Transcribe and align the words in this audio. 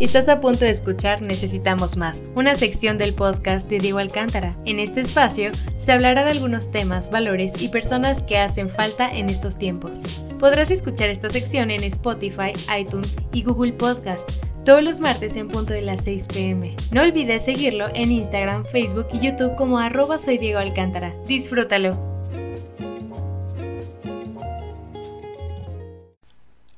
Estás 0.00 0.30
a 0.30 0.40
punto 0.40 0.64
de 0.64 0.70
escuchar 0.70 1.20
Necesitamos 1.20 1.98
Más, 1.98 2.22
una 2.34 2.56
sección 2.56 2.96
del 2.96 3.12
podcast 3.12 3.68
de 3.68 3.80
Diego 3.80 3.98
Alcántara. 3.98 4.56
En 4.64 4.78
este 4.78 5.02
espacio 5.02 5.50
se 5.76 5.92
hablará 5.92 6.24
de 6.24 6.30
algunos 6.30 6.70
temas, 6.70 7.10
valores 7.10 7.52
y 7.60 7.68
personas 7.68 8.22
que 8.22 8.38
hacen 8.38 8.70
falta 8.70 9.10
en 9.10 9.28
estos 9.28 9.58
tiempos. 9.58 10.00
Podrás 10.40 10.70
escuchar 10.70 11.10
esta 11.10 11.28
sección 11.28 11.70
en 11.70 11.84
Spotify, 11.84 12.52
iTunes 12.78 13.14
y 13.30 13.42
Google 13.42 13.74
Podcast 13.74 14.26
todos 14.64 14.82
los 14.82 15.00
martes 15.00 15.36
en 15.36 15.48
punto 15.48 15.72
de 15.72 15.82
las 15.82 16.04
6 16.04 16.28
pm. 16.28 16.76
No 16.92 17.02
olvides 17.02 17.44
seguirlo 17.44 17.86
en 17.94 18.12
Instagram, 18.12 18.64
Facebook 18.66 19.06
y 19.12 19.20
YouTube 19.20 19.56
como 19.56 19.78
arroba 19.78 20.18
soy 20.18 20.38
Diego 20.38 20.58
Alcántara. 20.58 21.14
Disfrútalo. 21.26 22.19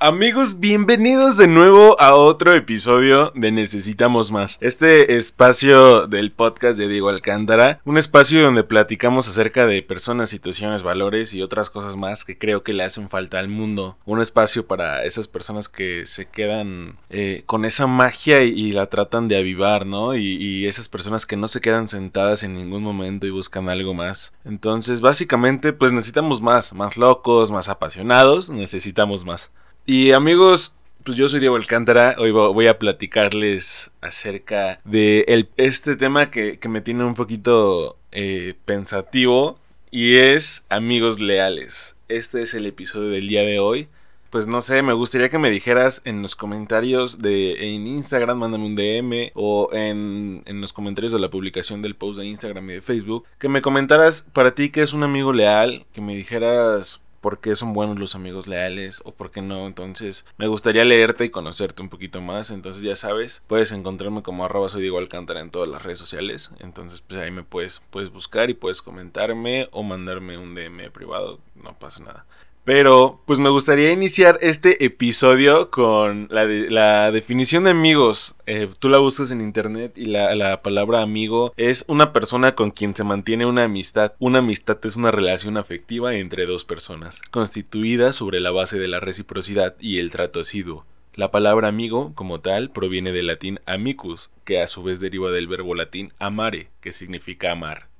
Amigos, 0.05 0.59
bienvenidos 0.59 1.37
de 1.37 1.47
nuevo 1.47 1.95
a 2.01 2.17
otro 2.17 2.55
episodio 2.55 3.31
de 3.37 3.53
Necesitamos 3.53 4.33
Más. 4.33 4.59
Este 4.61 5.17
espacio 5.17 6.09
del 6.09 6.33
podcast 6.33 6.77
de 6.77 6.89
Diego 6.89 7.09
Alcántara, 7.09 7.81
un 7.85 7.97
espacio 7.97 8.43
donde 8.43 8.65
platicamos 8.65 9.29
acerca 9.29 9.65
de 9.65 9.81
personas, 9.81 10.29
situaciones, 10.29 10.83
valores 10.83 11.35
y 11.35 11.43
otras 11.43 11.71
cosas 11.71 11.95
más 11.95 12.25
que 12.25 12.37
creo 12.37 12.65
que 12.65 12.73
le 12.73 12.83
hacen 12.83 13.09
falta 13.09 13.39
al 13.39 13.47
mundo. 13.47 13.97
Un 14.05 14.21
espacio 14.21 14.67
para 14.67 15.05
esas 15.05 15.29
personas 15.29 15.69
que 15.69 16.05
se 16.05 16.27
quedan 16.27 16.97
eh, 17.09 17.45
con 17.47 17.65
esa 17.65 17.87
magia 17.87 18.43
y, 18.43 18.73
la 18.73 18.87
tratan 18.87 19.29
de 19.29 19.37
avivar, 19.37 19.87
¿no? 19.87 20.17
Y, 20.17 20.35
y 20.35 20.67
esas 20.67 20.89
personas 20.89 21.27
que 21.27 21.37
no 21.37 21.47
se 21.47 21.61
quedan 21.61 21.87
sentadas 21.87 22.43
en 22.43 22.55
ningún 22.55 22.83
momento 22.83 23.29
y 23.29 23.31
buscan 23.31 23.69
algo 23.69 23.95
más. 23.95 24.33
Entonces, 24.45 25.01
básicamente, 25.01 25.73
pues 25.73 25.93
necesitamos 25.93 26.41
más, 26.41 26.73
más 26.73 26.97
locos, 26.97 27.53
más 27.53 27.69
apasionados, 27.69 28.51
necesitamos 28.51 29.25
más. 29.25 29.53
Y 29.85 30.13
amigos, 30.13 30.77
pues 31.03 31.17
yo 31.17 31.29
soy 31.29 31.41
Diego 31.41 31.57
Alcántara. 31.57 32.15
Hoy 32.19 32.31
voy 32.31 32.69
a 32.69 32.79
platicarles 32.79 33.91
acerca 34.01 34.81
de 34.85 35.49
este 35.57 35.97
tema 35.97 36.31
que, 36.31 36.59
me 36.69 36.81
tiene 36.81 37.05
un 37.05 37.15
poquito 37.15 37.97
eh, 38.13 38.55
pensativo. 38.65 39.59
Y 39.91 40.15
es 40.17 40.65
amigos 40.69 41.21
leales. 41.21 41.97
Este 42.09 42.43
es 42.43 42.55
el 42.55 42.67
episodio 42.67 43.09
del 43.09 43.27
día 43.27 43.43
de 43.43 43.59
hoy. 43.59 43.89
Pues 44.31 44.47
no 44.47 44.61
sé, 44.61 44.83
me 44.83 44.93
gustaría 44.93 45.29
que 45.29 45.39
me 45.39 45.51
dijeras 45.51 46.01
en 46.05 46.23
los 46.23 46.37
comentarios 46.37 47.21
de 47.21 47.75
en 47.75 47.87
Instagram, 47.87 48.39
mándame 48.39 48.65
un 48.65 48.77
DM 48.77 49.33
o 49.35 49.69
en, 49.73 50.43
en 50.47 50.61
los 50.61 50.73
comentarios 50.73 51.13
de 51.13 51.19
la 51.19 51.29
publicación 51.29 51.83
del 51.83 51.97
post 51.97 52.21
de 52.21 52.27
Instagram 52.27 52.71
y 52.71 52.75
de 52.75 52.81
Facebook, 52.81 53.27
que 53.39 53.51
me 53.51 53.61
comentaras 53.61 54.27
para 54.33 54.55
ti 54.55 54.71
que 54.71 54.81
es 54.81 54.95
un 54.95 55.03
amigo 55.03 55.35
leal, 55.35 55.85
que 55.93 56.01
me 56.01 56.15
dijeras 56.15 57.03
por 57.23 57.39
qué 57.39 57.57
son 57.57 57.73
buenos 57.73 57.99
los 57.99 58.15
amigos 58.15 58.49
leales 58.49 59.01
o 59.05 59.13
por 59.13 59.31
qué 59.31 59.41
no. 59.41 59.67
Entonces, 59.67 60.27
me 60.37 60.49
gustaría 60.49 60.85
leerte 60.85 61.25
y 61.25 61.31
conocerte 61.31 61.81
un 61.81 61.89
poquito 61.89 62.21
más. 62.21 62.51
Entonces, 62.51 62.83
ya 62.83 62.97
sabes, 62.97 63.43
puedes 63.47 63.73
encontrarme 63.73 64.23
como 64.23 64.45
arroba 64.45 64.69
soy 64.69 64.83
Diego 64.83 64.99
Alcántara 64.99 65.41
en 65.41 65.51
todas 65.51 65.71
las 65.71 65.83
redes 65.83 65.99
sociales. 65.99 66.51
Entonces, 66.59 67.01
pues 67.01 67.21
ahí 67.23 67.31
me 67.31 67.45
puedes, 67.45 67.81
puedes 67.91 68.11
buscar 68.11 68.51
y 68.51 68.55
puedes 68.55 68.83
comentarme 68.83 69.69
o 69.71 69.83
mandarme 69.85 70.37
un 70.37 70.55
DM 70.55 70.91
privado. 70.91 71.39
No 71.55 71.79
pasa 71.79 72.03
nada. 72.03 72.27
Pero, 72.65 73.21
pues 73.27 73.41
me 73.41 73.49
gustaría 73.49 73.91
iniciar 73.91 74.39
este 74.41 74.85
episodio 74.85 75.71
con 75.71 76.29
la, 76.31 77.11
definición 77.11 77.65
de 77.65 77.71
amigos. 77.71 78.37
Eh, 78.47 78.69
tú 78.79 78.89
la 78.89 78.99
buscas 78.99 79.33
en 79.33 79.41
internet 79.41 79.95
y 79.97 80.05
la, 80.05 80.63
palabra 80.63 81.03
amigo 81.03 81.53
es 81.57 81.85
una 81.89 82.13
persona 82.13 82.55
con 82.55 82.71
quien 82.71 82.95
se 82.95 83.03
mantiene 83.03 83.47
una 83.47 83.65
amistad. 83.65 84.13
Una 84.21 84.39
amistad 84.39 84.79
es 84.85 84.95
una 84.95 85.11
relación 85.11 85.57
afectiva 85.57 86.15
entre 86.15 86.47
dos 86.47 86.65
personas, 86.65 87.21
constituida 87.33 88.13
sobre 88.13 88.39
la 88.39 88.53
base 88.53 88.79
de 88.79 88.89
la 88.89 89.01
reciprocidad 89.01 89.75
y 89.81 89.99
el 89.99 90.13
trato 90.13 90.41
asiduo. 90.41 90.87
La 91.15 91.31
palabra 91.31 91.69
amigo, 91.69 92.13
como 92.15 92.41
tal, 92.41 92.71
proviene 92.71 93.13
del 93.13 93.27
latín 93.27 93.59
amicus, 93.67 94.31
que 94.45 94.63
a 94.63 94.69
su 94.69 94.83
vez 94.83 95.01
deriva 95.01 95.31
del 95.31 95.49
verbo 95.49 95.75
latín 95.75 96.13
amare, 96.19 96.71
que 96.81 96.93
significa 96.93 97.53
amar. 97.53 97.92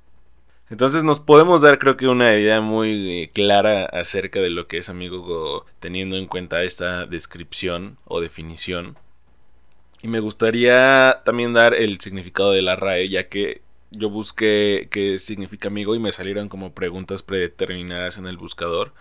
Entonces 0.73 1.03
nos 1.03 1.19
podemos 1.19 1.61
dar 1.61 1.77
creo 1.77 1.97
que 1.97 2.07
una 2.07 2.35
idea 2.35 2.59
muy 2.59 3.21
eh, 3.21 3.31
clara 3.31 3.85
acerca 3.85 4.39
de 4.39 4.49
lo 4.49 4.65
que 4.65 4.79
es 4.79 4.89
amigo 4.89 5.67
teniendo 5.79 6.17
en 6.17 6.25
cuenta 6.25 6.63
esta 6.63 7.05
descripción 7.05 7.99
o 8.05 8.21
definición. 8.21 8.97
Y 10.01 10.07
me 10.07 10.19
gustaría 10.19 11.21
también 11.25 11.53
dar 11.53 11.75
el 11.75 11.99
significado 11.99 12.53
de 12.53 12.63
la 12.63 12.75
RAE, 12.75 13.07
ya 13.07 13.29
que 13.29 13.61
yo 13.91 14.09
busqué 14.09 14.87
qué 14.89 15.19
significa 15.19 15.67
amigo 15.67 15.93
y 15.93 15.99
me 15.99 16.11
salieron 16.11 16.49
como 16.49 16.73
preguntas 16.73 17.21
predeterminadas 17.21 18.17
en 18.17 18.25
el 18.25 18.37
buscador 18.37 18.93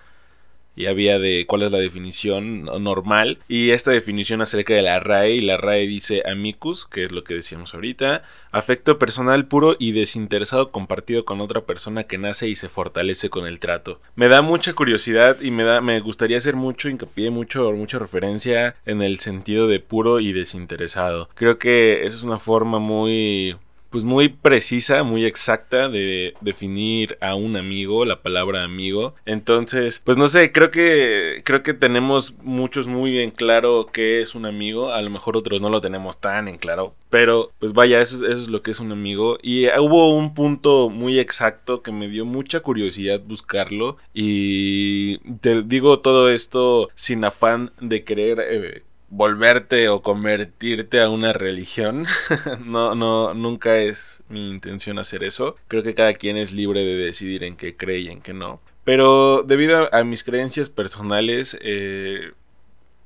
y 0.76 0.86
había 0.86 1.18
de 1.18 1.44
cuál 1.46 1.62
es 1.62 1.72
la 1.72 1.78
definición 1.78 2.64
normal 2.64 3.38
y 3.48 3.70
esta 3.70 3.90
definición 3.90 4.40
acerca 4.40 4.74
de 4.74 4.82
la 4.82 5.00
RAE 5.00 5.32
y 5.34 5.40
la 5.40 5.56
RAE 5.56 5.86
dice 5.86 6.22
amicus, 6.26 6.86
que 6.86 7.04
es 7.04 7.12
lo 7.12 7.24
que 7.24 7.34
decíamos 7.34 7.74
ahorita, 7.74 8.22
afecto 8.50 8.98
personal 8.98 9.46
puro 9.46 9.76
y 9.78 9.92
desinteresado 9.92 10.70
compartido 10.70 11.24
con 11.24 11.40
otra 11.40 11.62
persona 11.62 12.04
que 12.04 12.18
nace 12.18 12.48
y 12.48 12.56
se 12.56 12.68
fortalece 12.68 13.30
con 13.30 13.46
el 13.46 13.60
trato. 13.60 14.00
Me 14.14 14.28
da 14.28 14.42
mucha 14.42 14.74
curiosidad 14.74 15.40
y 15.40 15.50
me 15.50 15.64
da 15.64 15.80
me 15.80 16.00
gustaría 16.00 16.38
hacer 16.38 16.56
mucho 16.56 16.88
hincapié, 16.88 17.30
mucho 17.30 17.72
mucha 17.72 17.98
referencia 17.98 18.76
en 18.86 19.02
el 19.02 19.18
sentido 19.18 19.66
de 19.66 19.80
puro 19.80 20.20
y 20.20 20.32
desinteresado. 20.32 21.28
Creo 21.34 21.58
que 21.58 22.04
esa 22.06 22.16
es 22.16 22.22
una 22.22 22.38
forma 22.38 22.78
muy 22.78 23.56
pues 23.92 24.04
muy 24.04 24.30
precisa, 24.30 25.04
muy 25.04 25.24
exacta 25.24 25.88
de 25.88 26.34
definir 26.40 27.18
a 27.20 27.34
un 27.34 27.56
amigo, 27.56 28.04
la 28.04 28.22
palabra 28.22 28.64
amigo. 28.64 29.14
Entonces, 29.26 30.00
pues 30.02 30.16
no 30.16 30.26
sé, 30.26 30.50
creo 30.50 30.70
que 30.70 31.42
creo 31.44 31.62
que 31.62 31.74
tenemos 31.74 32.34
muchos 32.42 32.86
muy 32.86 33.18
en 33.18 33.30
claro 33.30 33.88
qué 33.92 34.22
es 34.22 34.34
un 34.34 34.46
amigo, 34.46 34.92
a 34.92 35.02
lo 35.02 35.10
mejor 35.10 35.36
otros 35.36 35.60
no 35.60 35.68
lo 35.68 35.80
tenemos 35.80 36.20
tan 36.20 36.48
en 36.48 36.56
claro, 36.56 36.94
pero 37.10 37.52
pues 37.58 37.74
vaya, 37.74 38.00
eso, 38.00 38.26
es 38.26 38.48
lo 38.48 38.62
que 38.62 38.70
es 38.70 38.80
un 38.80 38.90
amigo. 38.90 39.38
Y 39.42 39.66
hubo 39.78 40.14
un 40.16 40.32
punto 40.32 40.88
muy 40.88 41.18
exacto 41.18 41.82
que 41.82 41.92
me 41.92 42.08
dio 42.08 42.24
mucha 42.24 42.60
curiosidad 42.60 43.20
buscarlo. 43.20 43.98
Y 44.14 45.18
te 45.40 45.62
digo 45.62 46.00
todo 46.00 46.30
esto 46.30 46.88
sin 46.94 47.24
afán 47.24 47.72
de 47.80 48.04
querer 48.04 48.40
eh, 48.40 48.82
volverte 49.12 49.90
o 49.90 50.00
convertirte 50.00 51.00
a 51.00 51.10
una 51.10 51.34
religión. 51.34 52.06
no, 52.64 52.94
no, 52.94 53.34
nunca 53.34 53.76
es 53.76 54.22
mi 54.30 54.48
intención 54.48 54.98
hacer 54.98 55.22
eso. 55.22 55.56
Creo 55.68 55.82
que 55.82 55.94
cada 55.94 56.14
quien 56.14 56.38
es 56.38 56.52
libre 56.52 56.80
de 56.80 56.96
decidir 56.96 57.44
en 57.44 57.56
qué 57.56 57.76
cree 57.76 57.98
y 57.98 58.08
en 58.08 58.22
qué 58.22 58.32
no. 58.32 58.60
Pero 58.84 59.42
debido 59.42 59.94
a 59.94 60.02
mis 60.02 60.24
creencias 60.24 60.70
personales, 60.70 61.58
eh, 61.60 62.32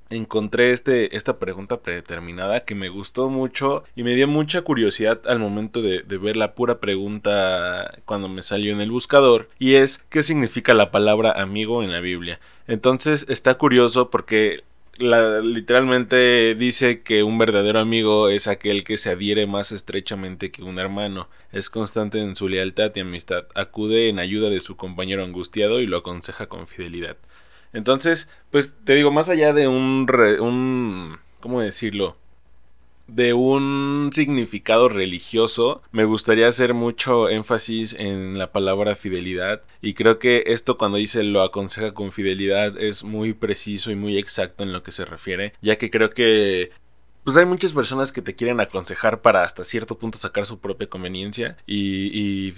encontré 0.08 0.70
este, 0.70 1.16
esta 1.16 1.40
pregunta 1.40 1.80
predeterminada 1.80 2.60
que 2.60 2.76
me 2.76 2.88
gustó 2.88 3.28
mucho 3.28 3.82
y 3.96 4.04
me 4.04 4.14
dio 4.14 4.28
mucha 4.28 4.62
curiosidad 4.62 5.22
al 5.26 5.40
momento 5.40 5.82
de, 5.82 6.02
de, 6.02 6.18
ver 6.18 6.36
la 6.36 6.54
pura 6.54 6.78
pregunta 6.78 7.98
cuando 8.04 8.28
me 8.28 8.42
salió 8.42 8.72
en 8.72 8.80
el 8.80 8.92
buscador 8.92 9.48
y 9.58 9.74
es 9.74 9.98
¿qué 10.08 10.22
significa 10.22 10.74
la 10.74 10.92
palabra 10.92 11.32
amigo 11.32 11.82
en 11.82 11.90
la 11.90 11.98
Biblia? 11.98 12.38
Entonces 12.68 13.26
está 13.28 13.58
curioso 13.58 14.08
porque 14.08 14.62
literalmente 14.98 16.54
dice 16.54 17.02
que 17.02 17.22
un 17.22 17.38
verdadero 17.38 17.78
amigo 17.78 18.28
es 18.28 18.46
aquel 18.48 18.84
que 18.84 18.96
se 18.96 19.10
adhiere 19.10 19.46
más 19.46 19.72
estrechamente 19.72 20.50
que 20.50 20.62
un 20.62 20.78
hermano, 20.78 21.28
es 21.52 21.70
constante 21.70 22.20
en 22.20 22.34
su 22.34 22.48
lealtad 22.48 22.92
y 22.94 23.00
amistad, 23.00 23.46
acude 23.54 24.08
en 24.08 24.18
ayuda 24.18 24.48
de 24.50 24.60
su 24.60 24.76
compañero 24.76 25.24
angustiado 25.24 25.80
y 25.80 25.86
lo 25.86 25.98
aconseja 25.98 26.46
con 26.46 26.66
fidelidad. 26.66 27.16
Entonces, 27.72 28.30
pues 28.50 28.74
te 28.84 28.94
digo, 28.94 29.10
más 29.10 29.28
allá 29.28 29.52
de 29.52 29.68
un, 29.68 30.06
un 30.40 31.18
¿cómo 31.40 31.60
decirlo? 31.60 32.16
De 33.08 33.34
un 33.34 34.10
significado 34.12 34.88
religioso, 34.88 35.82
me 35.92 36.04
gustaría 36.04 36.48
hacer 36.48 36.74
mucho 36.74 37.28
énfasis 37.28 37.94
en 37.94 38.38
la 38.38 38.52
palabra 38.52 38.96
fidelidad 38.96 39.62
y 39.80 39.94
creo 39.94 40.18
que 40.18 40.44
esto 40.46 40.76
cuando 40.76 40.98
dice 40.98 41.22
lo 41.22 41.42
aconseja 41.42 41.94
con 41.94 42.12
fidelidad 42.12 42.76
es 42.78 43.04
muy 43.04 43.32
preciso 43.32 43.90
y 43.90 43.94
muy 43.94 44.18
exacto 44.18 44.64
en 44.64 44.72
lo 44.72 44.82
que 44.82 44.92
se 44.92 45.04
refiere, 45.04 45.52
ya 45.62 45.76
que 45.76 45.90
creo 45.90 46.10
que 46.10 46.70
pues 47.24 47.36
hay 47.36 47.44
muchas 47.44 47.72
personas 47.72 48.12
que 48.12 48.22
te 48.22 48.36
quieren 48.36 48.60
aconsejar 48.60 49.20
para 49.20 49.42
hasta 49.42 49.64
cierto 49.64 49.98
punto 49.98 50.16
sacar 50.16 50.46
su 50.46 50.60
propia 50.60 50.88
conveniencia 50.88 51.56
y, 51.66 52.54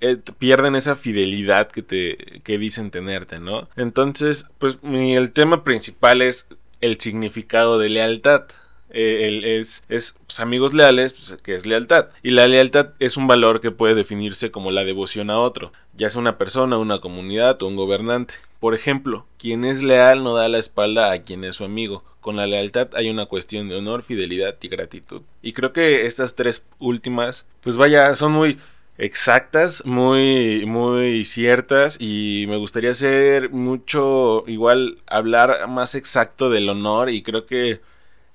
eh, 0.00 0.16
pierden 0.38 0.76
esa 0.76 0.96
fidelidad 0.96 1.68
que 1.68 1.82
te 1.82 2.40
que 2.42 2.58
dicen 2.58 2.90
tenerte, 2.90 3.38
¿no? 3.38 3.68
Entonces, 3.76 4.46
pues 4.58 4.78
el 4.82 5.30
tema 5.32 5.62
principal 5.62 6.22
es 6.22 6.48
el 6.80 6.98
significado 6.98 7.78
de 7.78 7.90
lealtad. 7.90 8.46
Eh, 8.92 9.58
es, 9.60 9.84
es 9.88 10.16
pues, 10.26 10.40
amigos 10.40 10.74
leales, 10.74 11.12
pues, 11.12 11.40
que 11.42 11.54
es 11.54 11.66
lealtad. 11.66 12.08
Y 12.22 12.30
la 12.30 12.46
lealtad 12.46 12.90
es 12.98 13.16
un 13.16 13.26
valor 13.26 13.60
que 13.60 13.70
puede 13.70 13.94
definirse 13.94 14.50
como 14.50 14.70
la 14.70 14.84
devoción 14.84 15.30
a 15.30 15.38
otro, 15.38 15.72
ya 15.94 16.10
sea 16.10 16.20
una 16.20 16.38
persona, 16.38 16.78
una 16.78 17.00
comunidad 17.00 17.62
o 17.62 17.66
un 17.66 17.76
gobernante. 17.76 18.34
Por 18.58 18.74
ejemplo, 18.74 19.26
quien 19.38 19.64
es 19.64 19.82
leal 19.82 20.22
no 20.22 20.34
da 20.34 20.48
la 20.48 20.58
espalda 20.58 21.12
a 21.12 21.22
quien 21.22 21.44
es 21.44 21.56
su 21.56 21.64
amigo. 21.64 22.04
Con 22.20 22.36
la 22.36 22.46
lealtad 22.46 22.88
hay 22.94 23.08
una 23.08 23.26
cuestión 23.26 23.68
de 23.68 23.76
honor, 23.76 24.02
fidelidad 24.02 24.56
y 24.60 24.68
gratitud. 24.68 25.22
Y 25.40 25.54
creo 25.54 25.72
que 25.72 26.04
estas 26.04 26.34
tres 26.34 26.64
últimas, 26.78 27.46
pues 27.62 27.76
vaya, 27.76 28.14
son 28.14 28.32
muy 28.32 28.58
exactas, 28.98 29.86
muy, 29.86 30.66
muy 30.66 31.24
ciertas 31.24 31.96
y 31.98 32.44
me 32.48 32.58
gustaría 32.58 32.90
hacer 32.90 33.50
mucho, 33.50 34.44
igual, 34.46 34.98
hablar 35.06 35.66
más 35.68 35.94
exacto 35.94 36.50
del 36.50 36.68
honor 36.68 37.08
y 37.08 37.22
creo 37.22 37.46
que 37.46 37.80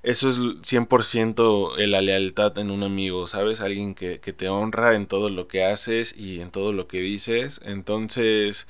eso 0.05 0.29
es 0.29 0.37
100% 0.37 1.77
la 1.87 2.01
lealtad 2.01 2.57
en 2.59 2.71
un 2.71 2.83
amigo, 2.83 3.27
¿sabes? 3.27 3.61
Alguien 3.61 3.95
que, 3.95 4.19
que, 4.19 4.33
te 4.33 4.49
honra 4.49 4.95
en 4.95 5.07
todo 5.07 5.29
lo 5.29 5.47
que 5.47 5.65
haces 5.65 6.15
y 6.17 6.41
en 6.41 6.51
todo 6.51 6.73
lo 6.73 6.87
que 6.87 6.99
dices. 7.01 7.59
Entonces, 7.65 8.67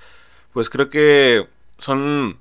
pues 0.53 0.69
creo 0.69 0.89
que 0.89 1.47
son 1.77 2.39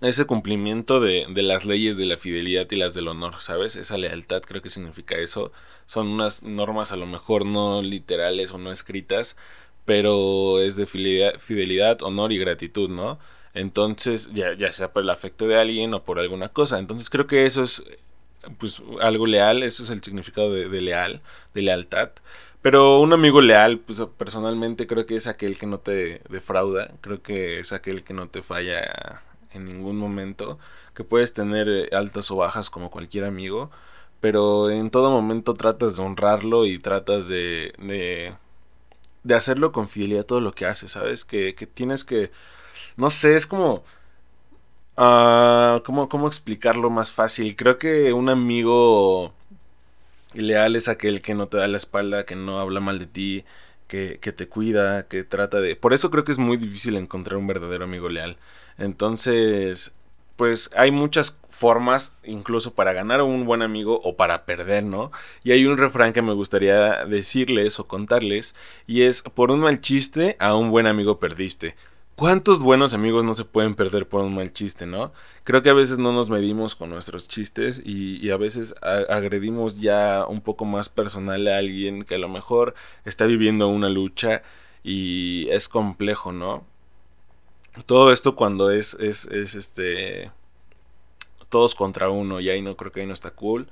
ese 0.00 0.24
cumplimiento 0.26 1.00
de, 1.00 1.26
de, 1.28 1.42
las 1.42 1.64
leyes 1.64 1.96
de 1.98 2.06
la 2.06 2.16
fidelidad 2.16 2.66
y 2.70 2.76
las 2.76 2.94
del 2.94 3.08
honor, 3.08 3.36
¿sabes? 3.40 3.76
Esa 3.76 3.98
lealtad 3.98 4.42
creo 4.42 4.62
que 4.62 4.70
significa 4.70 5.16
eso. 5.16 5.52
Son 5.86 6.08
unas 6.08 6.42
normas 6.42 6.92
a 6.92 6.96
lo 6.96 7.06
mejor 7.06 7.46
no 7.46 7.82
literales 7.82 8.50
o 8.52 8.58
no 8.58 8.72
escritas, 8.72 9.36
pero 9.84 10.60
es 10.60 10.76
de 10.76 10.86
fidelidad 10.86 12.02
honor 12.02 12.32
y 12.32 12.38
gratitud, 12.38 12.88
¿no? 12.90 13.18
Entonces, 13.54 14.30
ya, 14.34 14.54
ya 14.54 14.72
sea 14.72 14.92
por 14.92 15.02
el 15.02 15.10
afecto 15.10 15.46
de 15.46 15.58
alguien 15.58 15.94
o 15.94 16.02
por 16.04 16.18
alguna 16.18 16.48
cosa. 16.48 16.78
Entonces 16.78 17.10
creo 17.10 17.26
que 17.26 17.46
eso 17.46 17.62
es 17.62 17.84
pues 18.58 18.82
algo 19.00 19.26
leal, 19.26 19.62
eso 19.62 19.82
es 19.82 19.90
el 19.90 20.02
significado 20.02 20.52
de, 20.52 20.68
de 20.68 20.80
leal, 20.80 21.22
de 21.54 21.62
lealtad. 21.62 22.10
Pero 22.64 23.00
un 23.00 23.12
amigo 23.12 23.42
leal, 23.42 23.78
pues 23.78 24.02
personalmente 24.16 24.86
creo 24.86 25.04
que 25.06 25.16
es 25.16 25.26
aquel 25.26 25.58
que 25.58 25.66
no 25.66 25.80
te 25.80 26.22
defrauda, 26.30 26.90
creo 27.02 27.22
que 27.22 27.60
es 27.60 27.72
aquel 27.72 28.02
que 28.04 28.14
no 28.14 28.28
te 28.28 28.42
falla 28.42 29.22
en 29.52 29.66
ningún 29.66 29.98
momento, 29.98 30.58
que 30.94 31.04
puedes 31.04 31.34
tener 31.34 31.68
eh, 31.68 31.88
altas 31.92 32.30
o 32.30 32.36
bajas 32.36 32.70
como 32.70 32.90
cualquier 32.90 33.24
amigo, 33.24 33.70
pero 34.20 34.70
en 34.70 34.90
todo 34.90 35.10
momento 35.10 35.54
tratas 35.54 35.96
de 35.96 36.02
honrarlo 36.04 36.66
y 36.66 36.78
tratas 36.78 37.28
de, 37.28 37.74
de, 37.78 39.34
hacerlo 39.34 39.72
con 39.72 39.88
fidelidad 39.88 40.24
todo 40.24 40.40
lo 40.40 40.54
que 40.54 40.66
haces, 40.66 40.92
¿sabes? 40.92 41.24
Que, 41.26 41.54
que 41.54 41.66
tienes 41.66 42.04
que, 42.04 42.30
no 42.96 43.10
sé, 43.10 43.36
es 43.36 43.46
como... 43.46 43.84
Uh, 44.96 45.82
¿cómo, 45.84 46.08
¿Cómo 46.08 46.28
explicarlo 46.28 46.88
más 46.88 47.10
fácil? 47.12 47.56
Creo 47.56 47.78
que 47.78 48.12
un 48.12 48.28
amigo 48.28 49.32
leal 50.34 50.76
es 50.76 50.88
aquel 50.88 51.20
que 51.20 51.34
no 51.34 51.48
te 51.48 51.56
da 51.56 51.66
la 51.66 51.78
espalda, 51.78 52.24
que 52.24 52.36
no 52.36 52.60
habla 52.60 52.80
mal 52.80 53.00
de 53.00 53.06
ti, 53.06 53.44
que, 53.88 54.18
que, 54.20 54.32
te 54.32 54.48
cuida, 54.48 55.08
que 55.08 55.24
trata 55.24 55.60
de... 55.60 55.76
Por 55.76 55.94
eso 55.94 56.10
creo 56.10 56.24
que 56.24 56.32
es 56.32 56.38
muy 56.38 56.56
difícil 56.56 56.96
encontrar 56.96 57.38
un 57.38 57.46
verdadero 57.48 57.84
amigo 57.84 58.08
leal. 58.08 58.36
Entonces, 58.78 59.92
pues 60.36 60.70
hay 60.76 60.90
muchas 60.90 61.36
formas 61.48 62.14
incluso 62.24 62.74
para 62.74 62.92
ganar 62.92 63.20
a 63.20 63.24
un 63.24 63.44
buen 63.44 63.62
amigo 63.62 64.00
o 64.02 64.16
para 64.16 64.44
perder, 64.44 64.84
¿no? 64.84 65.12
Y 65.44 65.52
hay 65.52 65.66
un 65.66 65.78
refrán 65.78 66.12
que 66.12 66.22
me 66.22 66.32
gustaría 66.32 67.04
decirles 67.04 67.78
o 67.78 67.86
contarles 67.86 68.54
y 68.86 69.02
es, 69.02 69.22
por 69.22 69.50
un 69.50 69.60
mal 69.60 69.80
chiste, 69.80 70.36
a 70.40 70.56
un 70.56 70.70
buen 70.70 70.86
amigo 70.86 71.18
perdiste. 71.18 71.76
¿Cuántos 72.16 72.62
buenos 72.62 72.94
amigos 72.94 73.24
no 73.24 73.34
se 73.34 73.44
pueden 73.44 73.74
perder 73.74 74.06
por 74.06 74.22
un 74.22 74.36
mal 74.36 74.52
chiste, 74.52 74.86
no? 74.86 75.12
Creo 75.42 75.62
que 75.62 75.70
a 75.70 75.74
veces 75.74 75.98
no 75.98 76.12
nos 76.12 76.30
medimos 76.30 76.76
con 76.76 76.90
nuestros 76.90 77.26
chistes 77.26 77.82
y, 77.84 78.30
a 78.30 78.36
veces 78.36 78.74
agredimos 78.82 79.80
ya 79.80 80.24
un 80.28 80.40
poco 80.40 80.64
más 80.64 80.88
personal 80.88 81.48
a 81.48 81.58
alguien 81.58 82.04
que 82.04 82.14
a 82.14 82.18
lo 82.18 82.28
mejor 82.28 82.74
está 83.04 83.26
viviendo 83.26 83.66
una 83.66 83.88
lucha 83.88 84.42
y 84.84 85.48
es 85.50 85.68
complejo, 85.68 86.30
¿no? 86.30 86.64
Todo 87.86 88.12
esto 88.12 88.36
cuando 88.36 88.70
es, 88.70 88.94
es, 89.00 89.26
es 89.26 89.56
este... 89.56 90.30
Todos 91.48 91.74
contra 91.74 92.10
uno 92.10 92.40
y 92.40 92.48
ahí 92.48 92.62
no 92.62 92.76
creo 92.76 92.92
que 92.92 93.00
ahí 93.00 93.06
no 93.06 93.14
está 93.14 93.30
cool. 93.32 93.68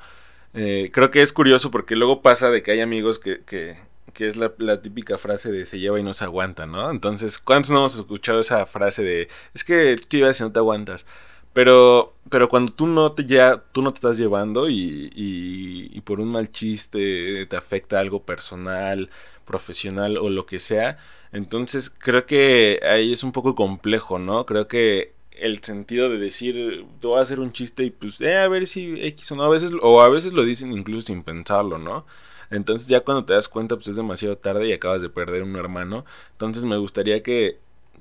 Eh, 0.54 0.90
creo 0.92 1.10
que 1.12 1.22
es 1.22 1.32
curioso 1.32 1.70
porque 1.70 1.96
luego 1.96 2.22
pasa 2.22 2.50
de 2.50 2.62
que 2.62 2.72
hay 2.72 2.80
amigos 2.80 3.18
que 3.20 3.78
que 4.12 4.28
es 4.28 4.36
la, 4.36 4.50
típica 4.82 5.18
frase 5.18 5.50
de 5.52 5.66
se 5.66 5.78
lleva 5.78 5.98
y 5.98 6.02
no 6.02 6.12
se 6.12 6.24
aguanta, 6.24 6.66
¿no? 6.66 6.90
Entonces, 6.90 7.38
¿cuántos 7.38 7.70
no 7.70 7.78
hemos 7.78 7.94
escuchado 7.94 8.40
esa 8.40 8.66
frase 8.66 9.02
de 9.02 9.28
es 9.54 9.64
que 9.64 9.96
tú 10.08 10.18
llevas 10.18 10.40
y 10.40 10.44
no 10.44 10.52
te 10.52 10.58
aguantas? 10.58 11.06
Pero, 11.52 12.14
pero 12.30 12.48
cuando 12.48 12.72
tú 12.72 12.86
no 12.86 13.12
te 13.12 13.24
ya, 13.26 13.62
tú 13.72 13.82
no 13.82 13.92
te 13.92 13.96
estás 13.96 14.18
llevando 14.18 14.68
y, 14.70 15.10
y, 15.14 16.00
por 16.02 16.20
un 16.20 16.28
mal 16.32 16.50
chiste 16.50 17.46
te 17.46 17.56
afecta 17.56 18.00
algo 18.00 18.22
personal, 18.24 19.10
profesional 19.44 20.16
o 20.18 20.30
lo 20.30 20.46
que 20.46 20.60
sea, 20.60 20.98
entonces 21.32 21.90
creo 21.90 22.26
que 22.26 22.80
ahí 22.82 23.12
es 23.12 23.22
un 23.22 23.32
poco 23.32 23.54
complejo, 23.54 24.18
¿no? 24.18 24.46
Creo 24.46 24.68
que 24.68 25.14
el 25.32 25.62
sentido 25.62 26.08
de 26.08 26.18
decir, 26.18 26.86
te 27.00 27.06
voy 27.06 27.18
a 27.18 27.22
hacer 27.22 27.40
un 27.40 27.52
chiste 27.52 27.84
y 27.84 27.90
pues, 27.90 28.20
eh, 28.20 28.36
a 28.36 28.48
ver 28.48 28.66
si 28.66 28.94
X 29.00 29.32
o 29.32 29.36
no, 29.36 29.44
a 29.44 29.48
veces, 29.48 29.72
o 29.80 30.00
a 30.02 30.08
veces 30.08 30.32
lo 30.32 30.44
dicen 30.44 30.72
incluso 30.72 31.08
sin 31.08 31.22
pensarlo, 31.22 31.78
¿no? 31.78 32.06
Entonces 32.52 32.88
ya 32.88 33.00
cuando 33.00 33.24
te 33.24 33.32
das 33.34 33.48
cuenta 33.48 33.76
pues 33.76 33.88
es 33.88 33.96
demasiado 33.96 34.36
tarde 34.36 34.68
y 34.68 34.72
acabas 34.72 35.02
de 35.02 35.08
perder 35.08 35.42
un 35.42 35.56
hermano. 35.56 36.04
Entonces 36.32 36.64
me 36.64 36.76
gustaría 36.76 37.22
que, 37.22 37.58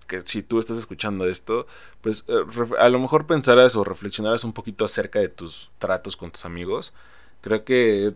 que 0.07 0.21
si 0.21 0.43
tú 0.43 0.59
estás 0.59 0.77
escuchando 0.77 1.27
esto, 1.27 1.67
pues 2.01 2.25
eh, 2.27 2.43
a 2.79 2.89
lo 2.89 2.99
mejor 2.99 3.27
pensaras 3.27 3.75
o 3.75 3.83
reflexionaras 3.83 4.43
un 4.43 4.53
poquito 4.53 4.85
acerca 4.85 5.19
de 5.19 5.29
tus 5.29 5.71
tratos 5.79 6.17
con 6.17 6.31
tus 6.31 6.45
amigos. 6.45 6.93
Creo 7.41 7.63
que 7.63 8.13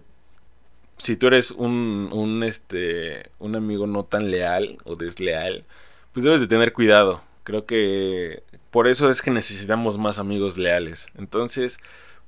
si 0.97 1.15
tú 1.17 1.27
eres 1.27 1.51
un, 1.51 2.09
un, 2.11 2.43
este, 2.43 3.31
un 3.39 3.55
amigo 3.55 3.87
no 3.87 4.05
tan 4.05 4.31
leal 4.31 4.77
o 4.85 4.95
desleal, 4.95 5.65
pues 6.13 6.23
debes 6.23 6.41
de 6.41 6.47
tener 6.47 6.73
cuidado. 6.73 7.21
Creo 7.43 7.65
que 7.65 8.43
por 8.71 8.87
eso 8.87 9.09
es 9.09 9.21
que 9.21 9.31
necesitamos 9.31 9.97
más 9.97 10.19
amigos 10.19 10.57
leales. 10.57 11.07
Entonces, 11.17 11.79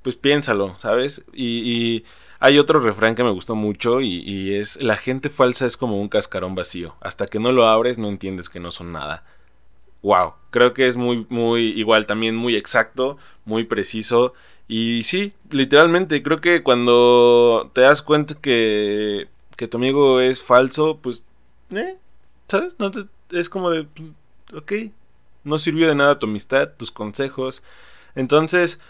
pues 0.02 0.16
piénsalo, 0.16 0.76
¿sabes? 0.76 1.24
y 1.32 2.04
hay 2.40 2.58
otro 2.58 2.80
refrán 2.80 3.14
que 3.14 3.24
me 3.24 3.30
gustó 3.30 3.54
mucho 3.54 4.00
y, 4.00 4.54
es 4.54 4.82
la 4.82 4.96
gente 4.96 5.28
falsa 5.28 5.66
es 5.66 5.76
como 5.76 6.00
un 6.00 6.08
cascarón 6.08 6.54
vacío. 6.54 6.94
Hasta 7.00 7.26
que 7.26 7.40
no 7.40 7.52
lo 7.52 7.66
abres 7.66 7.98
no 7.98 8.08
entiendes 8.08 8.48
que 8.48 8.60
no 8.60 8.70
son 8.70 8.92
nada. 8.92 9.24
Wow, 10.02 10.34
creo 10.50 10.74
que 10.74 10.86
es 10.86 10.96
muy, 10.96 11.26
muy 11.28 11.70
igual, 11.70 12.06
también 12.06 12.36
muy 12.36 12.54
exacto, 12.54 13.18
muy 13.44 13.64
preciso. 13.64 14.34
Y 14.68 15.02
sí, 15.02 15.32
literalmente, 15.50 16.22
creo 16.22 16.40
que 16.40 16.62
cuando 16.62 17.70
te 17.74 17.80
das 17.80 18.02
cuenta 18.02 18.34
que, 18.40 19.28
que 19.56 19.66
tu 19.66 19.78
amigo 19.78 20.20
es 20.20 20.42
falso, 20.42 20.98
pues, 21.02 21.24
¿eh? 21.70 21.96
¿Sabes? 22.46 22.76
No 22.78 22.90
es 23.30 23.48
como 23.48 23.70
de, 23.70 23.84
pues, 23.84 24.10
ok, 24.54 24.72
no 25.42 25.58
sirvió 25.58 25.88
de 25.88 25.94
nada 25.96 26.18
tu 26.18 26.26
amistad, 26.26 26.70
tus 26.76 26.92
consejos. 26.92 27.62
Entonces, 28.14 28.80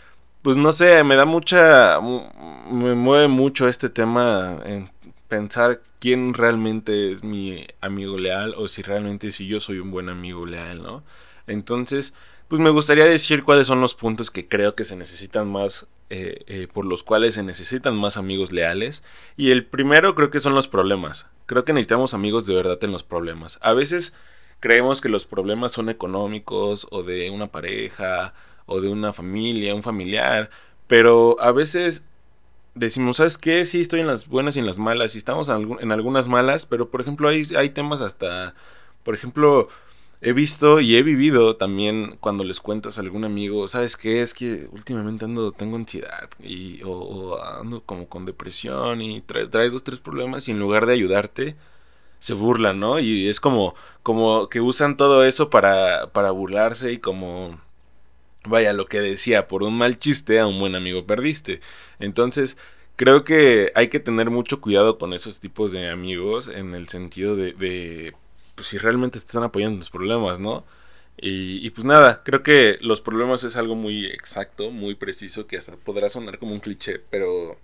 pues 0.42 0.56
no 0.56 0.72
sé, 0.72 1.04
me 1.04 1.16
da 1.16 1.24
mucha, 1.24 2.00
me 2.00 2.94
mueve 2.94 3.28
mucho 3.28 3.68
este 3.68 3.88
tema 3.88 4.58
en 4.64 4.90
pensar 5.28 5.82
quién 5.98 6.34
realmente 6.34 7.12
es 7.12 7.22
mi 7.22 7.66
amigo 7.80 8.16
leal 8.16 8.54
o 8.56 8.68
si 8.68 8.82
realmente 8.82 9.30
si 9.32 9.46
yo 9.46 9.60
soy 9.60 9.78
un 9.78 9.90
buen 9.90 10.08
amigo 10.08 10.46
leal, 10.46 10.82
¿no? 10.82 11.02
Entonces, 11.46 12.14
pues 12.48 12.60
me 12.60 12.70
gustaría 12.70 13.04
decir 13.04 13.44
cuáles 13.44 13.66
son 13.66 13.80
los 13.80 13.94
puntos 13.94 14.30
que 14.30 14.48
creo 14.48 14.74
que 14.74 14.84
se 14.84 14.96
necesitan 14.96 15.50
más, 15.50 15.86
eh, 16.08 16.44
eh, 16.46 16.68
por 16.72 16.86
los 16.86 17.02
cuales 17.02 17.34
se 17.34 17.42
necesitan 17.42 17.94
más 17.96 18.16
amigos 18.16 18.52
leales. 18.52 19.02
Y 19.36 19.50
el 19.50 19.66
primero 19.66 20.14
creo 20.14 20.30
que 20.30 20.40
son 20.40 20.54
los 20.54 20.68
problemas. 20.68 21.26
Creo 21.46 21.64
que 21.64 21.74
necesitamos 21.74 22.14
amigos 22.14 22.46
de 22.46 22.54
verdad 22.54 22.82
en 22.82 22.92
los 22.92 23.02
problemas. 23.02 23.58
A 23.60 23.74
veces 23.74 24.14
creemos 24.60 25.00
que 25.00 25.08
los 25.10 25.26
problemas 25.26 25.72
son 25.72 25.88
económicos 25.90 26.86
o 26.90 27.02
de 27.02 27.30
una 27.30 27.48
pareja 27.48 28.34
o 28.68 28.80
de 28.80 28.88
una 28.88 29.12
familia, 29.12 29.74
un 29.74 29.82
familiar, 29.82 30.50
pero 30.86 31.36
a 31.40 31.52
veces 31.52 32.04
decimos, 32.74 33.16
¿sabes 33.18 33.38
qué? 33.38 33.66
Sí, 33.66 33.80
estoy 33.80 34.00
en 34.00 34.06
las 34.06 34.28
buenas 34.28 34.56
y 34.56 34.60
en 34.60 34.66
las 34.66 34.78
malas, 34.78 35.14
y 35.14 35.18
estamos 35.18 35.48
en, 35.48 35.92
algunas 35.92 36.28
malas, 36.28 36.66
pero 36.66 36.90
por 36.90 37.00
ejemplo 37.00 37.28
hay, 37.28 37.44
hay 37.56 37.70
temas 37.70 38.00
hasta, 38.00 38.54
por 39.02 39.14
ejemplo, 39.14 39.68
he 40.20 40.32
visto 40.32 40.80
y 40.80 40.96
he 40.96 41.02
vivido 41.02 41.56
también 41.56 42.16
cuando 42.20 42.44
les 42.44 42.60
cuentas 42.60 42.98
a 42.98 43.02
algún 43.02 43.24
amigo, 43.24 43.68
¿sabes 43.68 43.96
qué? 43.96 44.22
Es 44.22 44.34
que 44.34 44.68
últimamente 44.72 45.24
ando, 45.24 45.52
tengo 45.52 45.76
ansiedad 45.76 46.28
y, 46.42 46.80
o, 46.84 47.40
ando 47.42 47.82
como 47.82 48.08
con 48.08 48.24
depresión 48.26 49.00
y 49.02 49.20
traes 49.22 49.72
dos, 49.72 49.84
tres 49.84 50.00
problemas 50.00 50.48
y 50.48 50.52
en 50.52 50.60
lugar 50.60 50.86
de 50.86 50.94
ayudarte, 50.94 51.56
se 52.18 52.34
burlan, 52.34 52.80
¿no? 52.80 52.98
Y 52.98 53.28
es 53.28 53.40
como, 53.40 53.74
como 54.02 54.48
que 54.48 54.60
usan 54.60 54.96
todo 54.96 55.24
eso 55.24 55.50
para, 55.50 56.10
para 56.12 56.30
burlarse 56.32 56.92
y 56.92 56.98
como 56.98 57.60
Vaya, 58.44 58.72
lo 58.72 58.86
que 58.86 59.00
decía, 59.00 59.48
por 59.48 59.62
un 59.62 59.76
mal 59.76 59.98
chiste 59.98 60.38
a 60.40 60.46
un 60.46 60.58
buen 60.60 60.74
amigo 60.74 61.06
perdiste. 61.06 61.60
Entonces, 61.98 62.56
creo 62.96 63.24
que 63.24 63.72
hay 63.74 63.88
que 63.88 64.00
tener 64.00 64.30
mucho 64.30 64.60
cuidado 64.60 64.98
con 64.98 65.12
esos 65.12 65.40
tipos 65.40 65.72
de 65.72 65.90
amigos 65.90 66.48
en 66.48 66.74
el 66.74 66.88
sentido 66.88 67.36
de, 67.36 67.52
de 67.52 68.14
pues 68.54 68.68
si 68.68 68.78
realmente 68.78 69.18
te 69.18 69.26
están 69.26 69.44
apoyando 69.44 69.78
los 69.78 69.90
problemas, 69.90 70.40
¿no? 70.40 70.64
Y, 71.16 71.64
y, 71.66 71.70
pues 71.70 71.84
nada, 71.84 72.22
creo 72.24 72.42
que 72.44 72.78
los 72.80 73.00
problemas 73.00 73.42
es 73.44 73.56
algo 73.56 73.74
muy 73.74 74.06
exacto, 74.06 74.70
muy 74.70 74.94
preciso, 74.94 75.46
que 75.48 75.56
hasta 75.56 75.76
podrá 75.76 76.08
sonar 76.08 76.38
como 76.38 76.52
un 76.52 76.60
cliché, 76.60 77.00
pero 77.10 77.58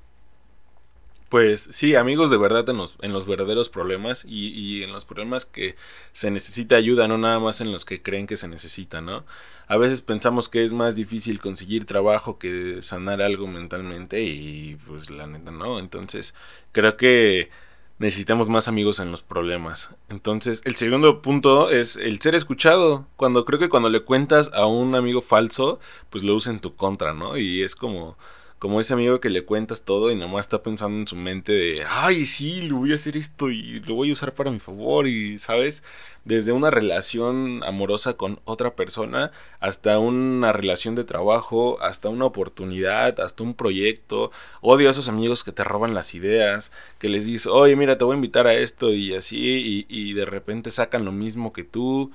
pues 1.29 1.69
sí, 1.73 1.97
amigos 1.97 2.31
de 2.31 2.37
verdad 2.37 2.69
en 2.69 2.77
los, 2.77 2.97
en 3.03 3.13
los 3.13 3.27
verdaderos 3.27 3.69
problemas 3.69 4.25
y, 4.25 4.49
y, 4.49 4.83
en 4.83 4.93
los 4.93 5.05
problemas 5.05 5.47
que 5.47 5.75
se 6.13 6.31
necesita 6.31 6.77
ayuda, 6.77 7.09
no 7.09 7.19
nada 7.19 7.41
más 7.41 7.61
en 7.61 7.73
los 7.73 7.85
que 7.85 8.03
creen 8.03 8.27
que 8.27 8.37
se 8.37 8.49
necesita, 8.49 9.01
¿no? 9.01 9.25
A 9.67 9.77
veces 9.79 10.03
pensamos 10.03 10.49
que 10.49 10.63
es 10.63 10.73
más 10.73 10.95
difícil 10.95 11.41
conseguir 11.41 11.87
trabajo 11.87 12.39
que 12.39 12.83
sanar 12.83 13.23
algo 13.23 13.47
mentalmente 13.47 14.23
y 14.23 14.77
pues 14.87 15.11
la 15.11 15.27
neta 15.27 15.51
no. 15.51 15.79
Entonces 15.79 16.35
creo 16.73 16.97
que 16.97 17.51
necesitamos 17.99 18.49
más 18.49 18.69
amigos 18.69 19.01
en 19.01 19.11
los 19.11 19.23
problemas. 19.23 19.91
Entonces 20.09 20.61
el 20.65 20.77
segundo 20.77 21.23
punto 21.23 21.71
es 21.71 21.97
el 21.97 22.21
ser 22.21 22.35
escuchado. 22.35 23.07
Cuando 23.17 23.45
creo 23.45 23.59
que 23.59 23.71
cuando 23.71 23.89
le 23.89 24.01
cuentas 24.01 24.51
a 24.55 24.67
un 24.67 24.95
amigo 24.95 25.23
falso, 25.23 25.81
pues 26.11 26.25
lo 26.25 26.35
usa 26.35 26.53
en 26.53 26.61
tu 26.61 26.75
contra, 26.77 27.15
¿no? 27.15 27.39
Y 27.39 27.63
es 27.63 27.75
como 27.75 28.19
como 28.65 28.81
ese 28.81 28.95
amigo 28.95 29.21
que 29.21 29.29
le 29.29 29.45
cuentas 29.45 29.85
todo 29.85 30.11
y 30.11 30.17
nomás 30.17 30.47
está 30.47 30.63
pensando 30.63 30.97
en 30.97 31.07
su 31.07 31.17
mente 31.17 31.53
de, 31.53 31.85
ay, 31.87 32.25
sí, 32.25 32.63
lo 32.63 32.79
voy 32.79 32.93
a 32.93 32.95
hacer 32.95 33.15
esto 33.15 33.51
y 33.51 33.81
lo 33.81 33.95
voy 33.95 34.09
a 34.09 34.15
usar 34.15 34.33
para 34.33 34.51
mi 34.51 34.59
favor 34.59 35.07
y, 35.07 35.39
¿sabes? 35.39 35.83
Desde 36.25 36.53
una 36.53 36.71
relación 36.71 37.63
amorosa 37.63 38.15
con 38.15 38.41
otra 38.47 38.75
persona 38.75 39.33
hasta 39.61 39.99
una 39.99 40.55
relación 40.55 40.95
de 40.95 41.05
trabajo, 41.05 41.77
hasta 41.83 42.09
una 42.09 42.25
oportunidad, 42.25 43.21
hasta 43.21 43.43
un 43.43 43.53
proyecto. 43.53 44.31
Odio 44.63 44.89
a 44.89 44.93
esos 44.93 45.11
amigos 45.11 45.45
que 45.45 45.53
te 45.53 45.63
roban 45.63 45.93
las 45.93 46.15
ideas, 46.15 46.73
que 46.99 47.11
les 47.11 47.27
dices, 47.27 47.49
oye, 47.49 47.77
mira, 47.77 47.99
te 47.99 48.05
voy 48.05 48.15
a 48.15 48.17
invitar 48.17 48.47
a 48.47 48.55
esto 48.55 48.95
y 48.95 49.15
así, 49.15 49.85
y, 49.91 49.95
y 49.95 50.15
de 50.15 50.25
repente 50.25 50.71
sacan 50.71 51.05
lo 51.05 51.13
mismo 51.13 51.53
que 51.53 51.65
tú. 51.65 52.13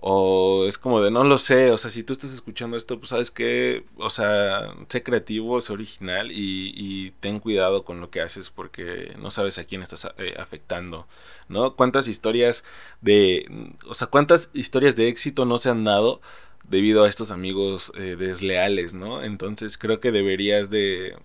O 0.00 0.66
es 0.68 0.78
como 0.78 1.00
de 1.00 1.10
no 1.10 1.24
lo 1.24 1.38
sé, 1.38 1.70
o 1.70 1.78
sea, 1.78 1.90
si 1.90 2.02
tú 2.02 2.12
estás 2.12 2.32
escuchando 2.32 2.76
esto, 2.76 2.98
pues 2.98 3.10
sabes 3.10 3.30
que, 3.30 3.86
o 3.96 4.10
sea, 4.10 4.74
sé 4.88 5.02
creativo, 5.02 5.60
sé 5.60 5.72
original 5.72 6.30
y, 6.32 7.12
ten 7.20 7.40
cuidado 7.40 7.84
con 7.84 8.00
lo 8.00 8.10
que 8.10 8.20
haces 8.20 8.50
porque 8.50 9.14
no 9.18 9.30
sabes 9.30 9.58
a 9.58 9.64
quién 9.64 9.82
estás 9.82 10.06
eh, 10.18 10.34
afectando, 10.38 11.06
¿no? 11.48 11.76
¿Cuántas 11.76 12.08
historias 12.08 12.62
de, 13.00 13.46
o 13.86 13.94
sea, 13.94 14.08
cuántas 14.08 14.50
historias 14.52 14.96
de 14.96 15.08
éxito 15.08 15.44
no 15.46 15.58
se 15.58 15.70
han 15.70 15.84
dado 15.84 16.20
debido 16.68 17.04
a 17.04 17.08
estos 17.08 17.30
amigos 17.30 17.92
eh, 17.96 18.16
desleales, 18.18 18.94
¿no? 18.94 19.22
Entonces 19.22 19.78
creo 19.78 20.00
que 20.00 20.12
deberías 20.12 20.70
de, 20.70 21.16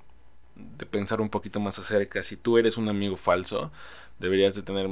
de 0.78 0.86
pensar 0.86 1.22
un 1.22 1.30
poquito 1.30 1.60
más 1.60 1.80
acerca, 1.80 2.24
si 2.24 2.36
tú 2.38 2.58
eres 2.58 2.78
un 2.78 2.90
amigo 2.90 3.16
falso, 3.16 3.72
deberías 4.20 4.56
de 4.56 4.62
tener, 4.62 4.88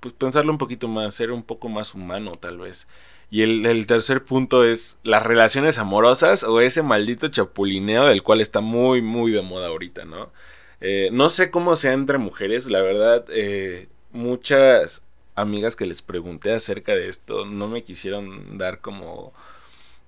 pues 0.00 0.14
pensarlo 0.14 0.52
un 0.52 0.58
poquito 0.58 0.88
más, 0.88 1.14
ser 1.14 1.30
un 1.32 1.42
poco 1.42 1.68
más 1.68 1.94
humano 1.94 2.36
tal 2.38 2.58
vez. 2.58 2.88
Y 3.30 3.42
el, 3.42 3.86
tercer 3.86 4.24
punto 4.24 4.64
es 4.64 4.98
las 5.02 5.22
relaciones 5.22 5.78
amorosas 5.78 6.44
o 6.44 6.60
ese 6.60 6.82
maldito 6.82 7.28
chapulineo 7.28 8.04
del 8.06 8.22
cual 8.22 8.40
está 8.40 8.60
muy, 8.60 9.02
muy 9.02 9.32
de 9.32 9.42
moda 9.42 9.68
ahorita, 9.68 10.04
¿no? 10.04 10.30
Eh, 10.80 11.08
no 11.12 11.28
sé 11.30 11.50
cómo 11.50 11.76
sea 11.76 11.92
entre 11.92 12.18
mujeres, 12.18 12.66
la 12.66 12.82
verdad, 12.82 13.24
eh, 13.30 13.88
muchas 14.12 15.02
amigas 15.34 15.76
que 15.76 15.86
les 15.86 16.02
pregunté 16.02 16.52
acerca 16.52 16.94
de 16.94 17.08
esto 17.08 17.44
no 17.44 17.68
me 17.68 17.82
quisieron 17.82 18.58
dar 18.58 18.80
como, 18.80 19.32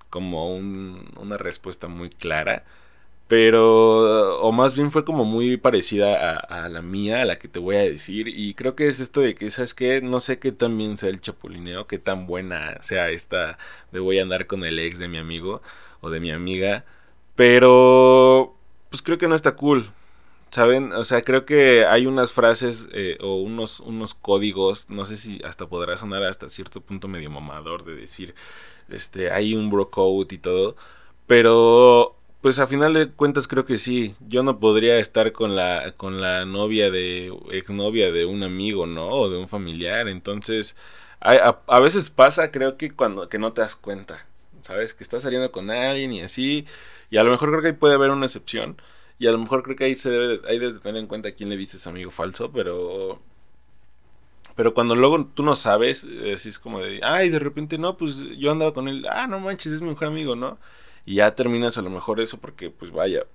como 0.09 0.55
una 0.55 1.37
respuesta 1.37 1.87
muy 1.87 2.09
clara. 2.09 2.63
Pero, 3.27 4.39
o 4.39 4.51
más 4.53 4.73
bien 4.75 4.91
fue 4.91 5.03
como 5.03 5.25
muy 5.25 5.57
parecida 5.57 6.37
a, 6.37 6.69
la 6.69 6.81
mía, 6.81 7.21
a 7.21 7.25
la 7.25 7.39
que 7.39 7.49
te 7.49 7.59
voy 7.59 7.75
a 7.75 7.79
decir. 7.79 8.29
Y 8.29 8.53
creo 8.53 8.75
que 8.75 8.87
es 8.87 8.99
esto 9.01 9.19
de 9.19 9.35
que, 9.35 9.49
¿sabes 9.49 9.73
qué? 9.73 10.01
No 10.01 10.19
sé 10.21 10.39
qué 10.39 10.53
tan 10.53 10.77
bien 10.77 10.97
sea 10.97 11.09
el 11.09 11.19
chapulineo, 11.19 11.87
qué 11.87 11.99
tan 11.99 12.25
buena 12.25 12.81
sea 12.81 13.09
esta 13.09 13.57
de 13.91 13.99
voy 13.99 14.19
a 14.19 14.23
andar 14.23 14.47
con 14.47 14.63
el 14.63 14.79
ex 14.79 14.99
de 14.99 15.09
mi 15.09 15.17
amigo 15.17 15.61
o 16.01 16.09
de 16.09 16.21
mi 16.21 16.31
amiga. 16.31 16.85
Pero, 17.35 18.55
pues 18.89 19.01
creo 19.01 19.17
que 19.17 19.27
no 19.27 19.35
está 19.35 19.55
cool. 19.55 19.91
¿Saben? 20.51 20.93
O 20.93 21.03
sea, 21.03 21.23
creo 21.23 21.45
que 21.45 21.85
hay 21.85 22.05
unas 22.05 22.31
frases 22.33 22.87
eh, 22.93 23.17
o 23.21 23.35
unos, 23.41 23.81
unos 23.81 24.13
códigos, 24.13 24.89
no 24.89 25.03
sé 25.05 25.17
si 25.17 25.41
hasta 25.43 25.67
podrá 25.67 25.97
sonar 25.97 26.23
hasta 26.23 26.47
cierto 26.49 26.81
punto 26.81 27.07
medio 27.09 27.29
mamador 27.29 27.83
de 27.83 27.95
decir, 27.95 28.33
este, 28.89 29.31
hay 29.31 29.53
un 29.55 29.69
bro 29.69 29.89
code 29.89 30.33
y 30.35 30.37
todo. 30.37 30.77
Pero 31.27 32.16
pues 32.41 32.59
a 32.59 32.67
final 32.67 32.93
de 32.93 33.09
cuentas 33.09 33.47
creo 33.47 33.65
que 33.65 33.77
sí. 33.77 34.15
Yo 34.27 34.43
no 34.43 34.59
podría 34.59 34.97
estar 34.99 35.31
con 35.31 35.55
la, 35.55 35.93
con 35.97 36.21
la 36.21 36.45
novia 36.45 36.91
de, 36.91 37.33
exnovia 37.51 38.11
de 38.11 38.25
un 38.25 38.43
amigo, 38.43 38.85
¿no? 38.85 39.07
O 39.09 39.29
de 39.29 39.37
un 39.37 39.47
familiar. 39.47 40.07
Entonces, 40.07 40.75
a, 41.19 41.59
a, 41.67 41.79
veces 41.79 42.09
pasa, 42.09 42.51
creo 42.51 42.77
que 42.77 42.91
cuando, 42.91 43.29
que 43.29 43.39
no 43.39 43.53
te 43.53 43.61
das 43.61 43.75
cuenta. 43.75 44.25
¿Sabes? 44.61 44.93
Que 44.93 45.03
estás 45.03 45.21
saliendo 45.21 45.51
con 45.51 45.69
alguien 45.71 46.13
y 46.13 46.21
así. 46.21 46.65
Y 47.09 47.17
a 47.17 47.23
lo 47.23 47.31
mejor 47.31 47.49
creo 47.49 47.61
que 47.61 47.67
ahí 47.69 47.73
puede 47.73 47.95
haber 47.95 48.11
una 48.11 48.25
excepción. 48.25 48.77
Y 49.19 49.27
a 49.27 49.31
lo 49.31 49.37
mejor 49.39 49.63
creo 49.63 49.75
que 49.75 49.85
ahí 49.85 49.95
se 49.95 50.11
debe, 50.11 50.41
ahí 50.47 50.59
debes 50.59 50.79
tener 50.81 51.01
en 51.01 51.07
cuenta 51.07 51.29
a 51.29 51.31
quién 51.31 51.49
le 51.49 51.57
dices 51.57 51.87
amigo 51.87 52.11
falso, 52.11 52.51
pero... 52.51 53.19
Pero 54.55 54.73
cuando 54.73 54.95
luego 54.95 55.23
tú 55.25 55.43
no 55.43 55.53
sabes, 55.53 56.07
así 56.33 56.49
es 56.49 56.57
como 56.57 56.79
de, 56.79 56.99
ay, 57.03 57.29
de 57.29 57.37
repente 57.37 57.77
no, 57.77 57.95
pues 57.95 58.17
yo 58.39 58.51
andaba 58.51 58.73
con 58.73 58.87
él, 58.87 59.05
ah, 59.07 59.27
no 59.27 59.39
manches, 59.39 59.71
es 59.71 59.81
mi 59.81 59.89
mejor 59.89 60.07
amigo, 60.07 60.35
¿no? 60.35 60.57
Y 61.07 61.15
ya 61.15 61.35
terminas 61.35 61.77
a 61.77 61.81
lo 61.81 61.89
mejor 61.89 62.19
eso 62.19 62.37
porque, 62.37 62.69
pues 62.69 62.91
vaya, 62.91 63.25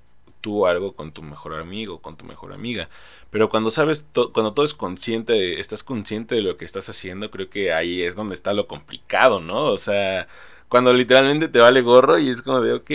tú 0.42 0.66
algo 0.66 0.92
con 0.94 1.12
tu 1.12 1.22
mejor 1.22 1.54
amigo, 1.54 2.02
con 2.02 2.18
tu 2.18 2.26
mejor 2.26 2.52
amiga. 2.52 2.90
Pero 3.30 3.48
cuando 3.48 3.70
sabes, 3.70 4.04
cuando 4.34 4.52
todo 4.52 4.66
es 4.66 4.74
consciente, 4.74 5.58
estás 5.58 5.82
consciente 5.82 6.34
de 6.34 6.42
lo 6.42 6.58
que 6.58 6.66
estás 6.66 6.90
haciendo, 6.90 7.30
creo 7.30 7.48
que 7.48 7.72
ahí 7.72 8.02
es 8.02 8.14
donde 8.14 8.34
está 8.34 8.52
lo 8.52 8.66
complicado, 8.68 9.40
¿no? 9.40 9.64
O 9.68 9.78
sea, 9.78 10.28
cuando 10.68 10.92
literalmente 10.92 11.48
te 11.48 11.60
vale 11.60 11.80
gorro 11.80 12.18
y 12.18 12.28
es 12.28 12.42
como 12.42 12.60
de, 12.60 12.74
ok, 12.74 12.90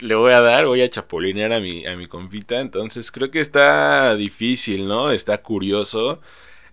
le 0.00 0.14
voy 0.16 0.32
a 0.32 0.42
dar, 0.42 0.66
voy 0.66 0.82
a 0.82 0.90
chapulinear 0.90 1.54
a 1.54 1.60
mi, 1.60 1.86
a 1.86 1.96
mi 1.96 2.06
compita. 2.06 2.60
Entonces 2.60 3.10
creo 3.10 3.30
que 3.30 3.40
está 3.40 4.14
difícil, 4.16 4.86
¿no? 4.86 5.12
Está 5.12 5.38
curioso 5.42 6.20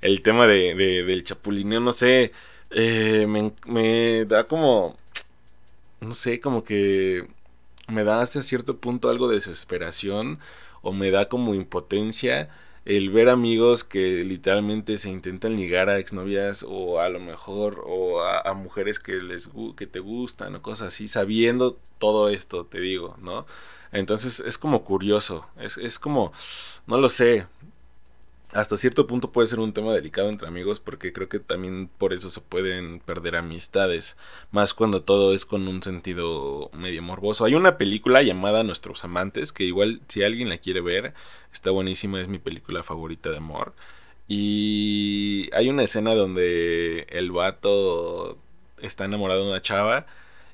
el 0.01 0.21
tema 0.21 0.47
de, 0.47 0.75
del 0.75 1.23
chapulineo, 1.23 1.79
no 1.79 1.93
sé, 1.93 2.33
eh, 2.71 3.25
me 3.27 4.25
da 4.25 4.45
como 4.45 4.97
no 6.01 6.13
sé, 6.15 6.39
como 6.39 6.63
que 6.63 7.27
me 7.87 8.03
da 8.03 8.21
hasta 8.21 8.41
cierto 8.43 8.77
punto 8.77 9.09
algo 9.09 9.27
de 9.27 9.35
desesperación 9.35 10.39
o 10.81 10.93
me 10.93 11.11
da 11.11 11.29
como 11.29 11.53
impotencia 11.53 12.49
el 12.85 13.11
ver 13.11 13.29
amigos 13.29 13.83
que 13.83 14.23
literalmente 14.23 14.97
se 14.97 15.09
intentan 15.09 15.55
ligar 15.55 15.89
a 15.89 15.99
exnovias 15.99 16.65
o 16.67 16.99
a 16.99 17.09
lo 17.09 17.19
mejor 17.19 17.83
o 17.85 18.23
a, 18.23 18.53
mujeres 18.55 18.97
que 18.97 19.21
les 19.21 19.49
que 19.77 19.85
te 19.85 19.99
gustan 19.99 20.55
o 20.55 20.61
cosas 20.63 20.87
así 20.89 21.07
sabiendo 21.07 21.77
todo 21.99 22.29
esto 22.29 22.65
te 22.65 22.79
digo 22.79 23.15
no 23.21 23.45
entonces 23.91 24.39
es 24.39 24.57
como 24.57 24.83
curioso 24.83 25.45
es, 25.59 25.77
es 25.77 25.99
como 25.99 26.33
no 26.87 26.97
lo 26.97 27.09
sé 27.09 27.45
hasta 28.53 28.75
cierto 28.75 29.07
punto 29.07 29.31
puede 29.31 29.47
ser 29.47 29.59
un 29.59 29.73
tema 29.73 29.93
delicado 29.93 30.29
entre 30.29 30.47
amigos 30.47 30.79
porque 30.79 31.13
creo 31.13 31.29
que 31.29 31.39
también 31.39 31.89
por 31.97 32.13
eso 32.13 32.29
se 32.29 32.41
pueden 32.41 32.99
perder 32.99 33.37
amistades, 33.37 34.17
más 34.51 34.73
cuando 34.73 35.03
todo 35.03 35.33
es 35.33 35.45
con 35.45 35.67
un 35.67 35.81
sentido 35.81 36.69
medio 36.73 37.01
morboso. 37.01 37.45
Hay 37.45 37.55
una 37.55 37.77
película 37.77 38.21
llamada 38.21 38.63
Nuestros 38.63 39.03
Amantes 39.05 39.53
que 39.53 39.63
igual 39.63 40.01
si 40.07 40.23
alguien 40.23 40.49
la 40.49 40.57
quiere 40.57 40.81
ver 40.81 41.13
está 41.53 41.71
buenísima, 41.71 42.19
es 42.21 42.27
mi 42.27 42.39
película 42.39 42.83
favorita 42.83 43.29
de 43.29 43.37
amor. 43.37 43.73
Y 44.27 45.49
hay 45.53 45.69
una 45.69 45.83
escena 45.83 46.15
donde 46.15 47.07
el 47.09 47.31
vato 47.31 48.37
está 48.81 49.05
enamorado 49.05 49.43
de 49.43 49.49
una 49.49 49.61
chava, 49.61 50.07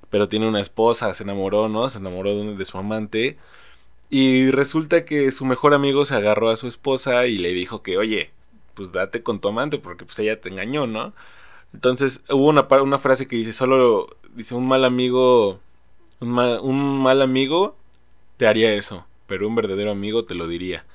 pero 0.10 0.30
tiene 0.30 0.48
una 0.48 0.62
esposa, 0.62 1.14
se 1.14 1.24
enamoró, 1.24 1.68
¿no? 1.70 1.90
Se 1.90 2.00
enamoró 2.00 2.36
de, 2.36 2.56
de 2.56 2.66
su 2.66 2.78
amante 2.78 3.38
y 4.10 4.52
resulta 4.52 5.06
que 5.06 5.32
su 5.32 5.46
mejor 5.46 5.74
amigo 5.74 6.06
se 6.06 6.16
agarró 6.16 6.50
a 6.50 6.58
su 6.58 6.68
esposa 6.68 7.28
y 7.28 7.38
le 7.38 7.54
dijo 7.54 7.84
que, 7.84 7.98
oye, 7.98 8.32
pues 8.74 8.92
date 8.92 9.24
con 9.24 9.40
tu 9.42 9.50
amante 9.50 9.80
porque 9.80 10.06
pues 10.06 10.20
ella 10.20 10.40
te 10.40 10.50
engañó, 10.50 10.88
¿no? 10.88 11.14
Entonces 11.74 12.24
hubo 12.30 12.48
una, 12.48 12.68
una 12.82 13.00
frase 13.00 13.28
que 13.28 13.36
dice, 13.36 13.54
solo, 13.54 14.08
dice, 14.36 14.56
un 14.56 14.68
mal 14.68 14.86
amigo, 14.86 15.60
un 16.20 16.30
mal, 16.30 16.60
un 16.62 17.02
mal 17.02 17.22
amigo 17.22 17.76
te 18.38 18.48
haría 18.48 18.74
eso, 18.74 19.06
pero 19.28 19.48
un 19.48 19.56
verdadero 19.56 19.92
amigo 19.92 20.26
te 20.26 20.36
lo 20.36 20.48
diría. 20.48 20.86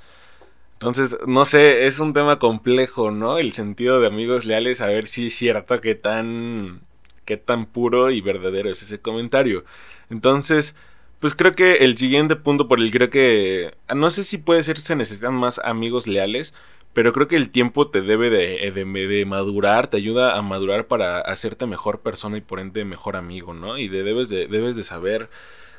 Entonces, 0.75 1.19
no 1.26 1.45
sé, 1.45 1.87
es 1.87 2.00
un 2.00 2.12
tema 2.12 2.38
complejo, 2.38 3.11
¿no? 3.12 3.38
El 3.38 3.52
sentido 3.52 4.00
de 4.00 4.09
amigos 4.09 4.45
leales, 4.47 4.81
a 4.81 4.88
ver 4.88 5.07
si 5.07 5.28
es 5.28 5.35
cierto 5.37 5.81
qué 5.81 5.95
tan, 5.95 6.81
qué 7.25 7.37
tan 7.37 7.66
puro 7.66 8.11
y 8.11 8.21
verdadero 8.21 8.71
es 8.71 8.83
ese 8.83 9.00
comentario. 9.00 9.64
Entonces, 10.11 10.75
pues 11.23 11.37
creo 11.37 11.52
que 11.55 11.75
el 11.85 11.97
siguiente 11.97 12.35
punto 12.35 12.67
por 12.67 12.81
el 12.81 12.91
creo 12.91 13.09
que 13.09 13.76
no 13.95 14.11
sé 14.11 14.25
si 14.25 14.38
puede 14.38 14.64
ser 14.64 14.79
se 14.79 14.97
necesitan 14.97 15.35
más 15.35 15.61
amigos 15.61 16.09
leales, 16.09 16.52
pero 16.95 17.12
creo 17.12 17.29
que 17.29 17.37
el 17.37 17.50
tiempo 17.50 17.88
te 17.88 18.02
debe 18.02 18.29
de, 18.29 18.73
de, 18.73 19.25
madurar, 19.25 19.87
te 19.87 19.99
ayuda 19.99 20.37
a 20.37 20.43
madurar 20.43 20.88
para 20.88 21.21
hacerte 21.21 21.67
mejor 21.67 22.00
persona 22.00 22.38
y 22.38 22.41
por 22.41 22.59
ende 22.59 22.85
mejor 22.85 23.14
amigo, 23.14 23.55
¿no? 23.55 23.79
Y 23.79 23.87
de, 23.87 24.02
debes, 24.02 24.31
de, 24.31 24.49
debes 24.49 24.75
de 24.75 24.83
saber 24.83 25.31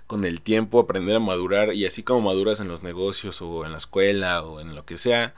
con 0.08 0.24
el 0.24 0.40
tiempo 0.40 0.80
aprender 0.80 1.18
a 1.18 1.20
madurar 1.20 1.74
y 1.74 1.86
así 1.86 2.04
como 2.04 2.22
maduras 2.22 2.62
en 2.62 2.70
los 2.70 2.82
negocios 2.82 3.42
o 3.42 3.66
en 3.66 3.72
la 3.72 3.78
escuela 3.80 4.44
o 4.44 4.62
en 4.62 4.76
lo 4.76 4.86
que 4.86 4.96
sea, 4.96 5.34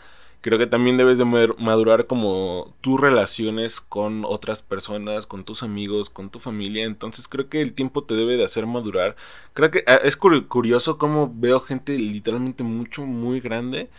creo 0.45 0.59
que 0.59 0.67
también 0.67 0.95
debes 0.95 1.17
de 1.17 1.25
madurar 1.25 2.05
como 2.05 2.75
tus 2.81 2.99
relaciones 2.99 3.81
con 3.81 4.23
otras 4.25 4.61
personas, 4.61 5.25
con 5.25 5.43
tus 5.43 5.63
amigos, 5.63 6.11
con 6.11 6.29
tu 6.29 6.37
familia. 6.37 6.85
Entonces 6.85 7.27
creo 7.27 7.49
que 7.49 7.61
el 7.61 7.73
tiempo 7.73 8.03
te 8.03 8.13
debe 8.13 8.37
de 8.37 8.43
hacer 8.43 8.67
madurar. 8.67 9.15
Creo 9.55 9.71
que 9.71 9.83
ah, 9.87 9.99
es 10.03 10.15
curioso 10.15 10.99
cómo 10.99 11.33
veo 11.35 11.61
gente 11.61 11.97
literalmente 11.97 12.61
mucho, 12.63 13.07
muy 13.07 13.39
grande. 13.39 13.89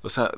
O 0.00 0.08
sea, 0.08 0.30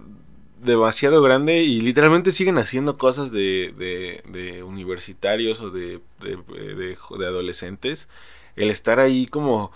demasiado 0.61 1.23
grande 1.23 1.62
y 1.62 1.81
literalmente 1.81 2.33
siguen 2.33 2.59
haciendo 2.59 2.99
cosas 2.99 3.31
de, 3.31 4.64
universitarios 4.66 5.61
o 5.61 5.71
de, 5.71 6.00
de, 6.21 6.97
de 7.19 7.25
adolescentes. 7.25 8.09
El 8.57 8.69
estar 8.69 8.99
ahí 8.99 9.26
como 9.26 9.71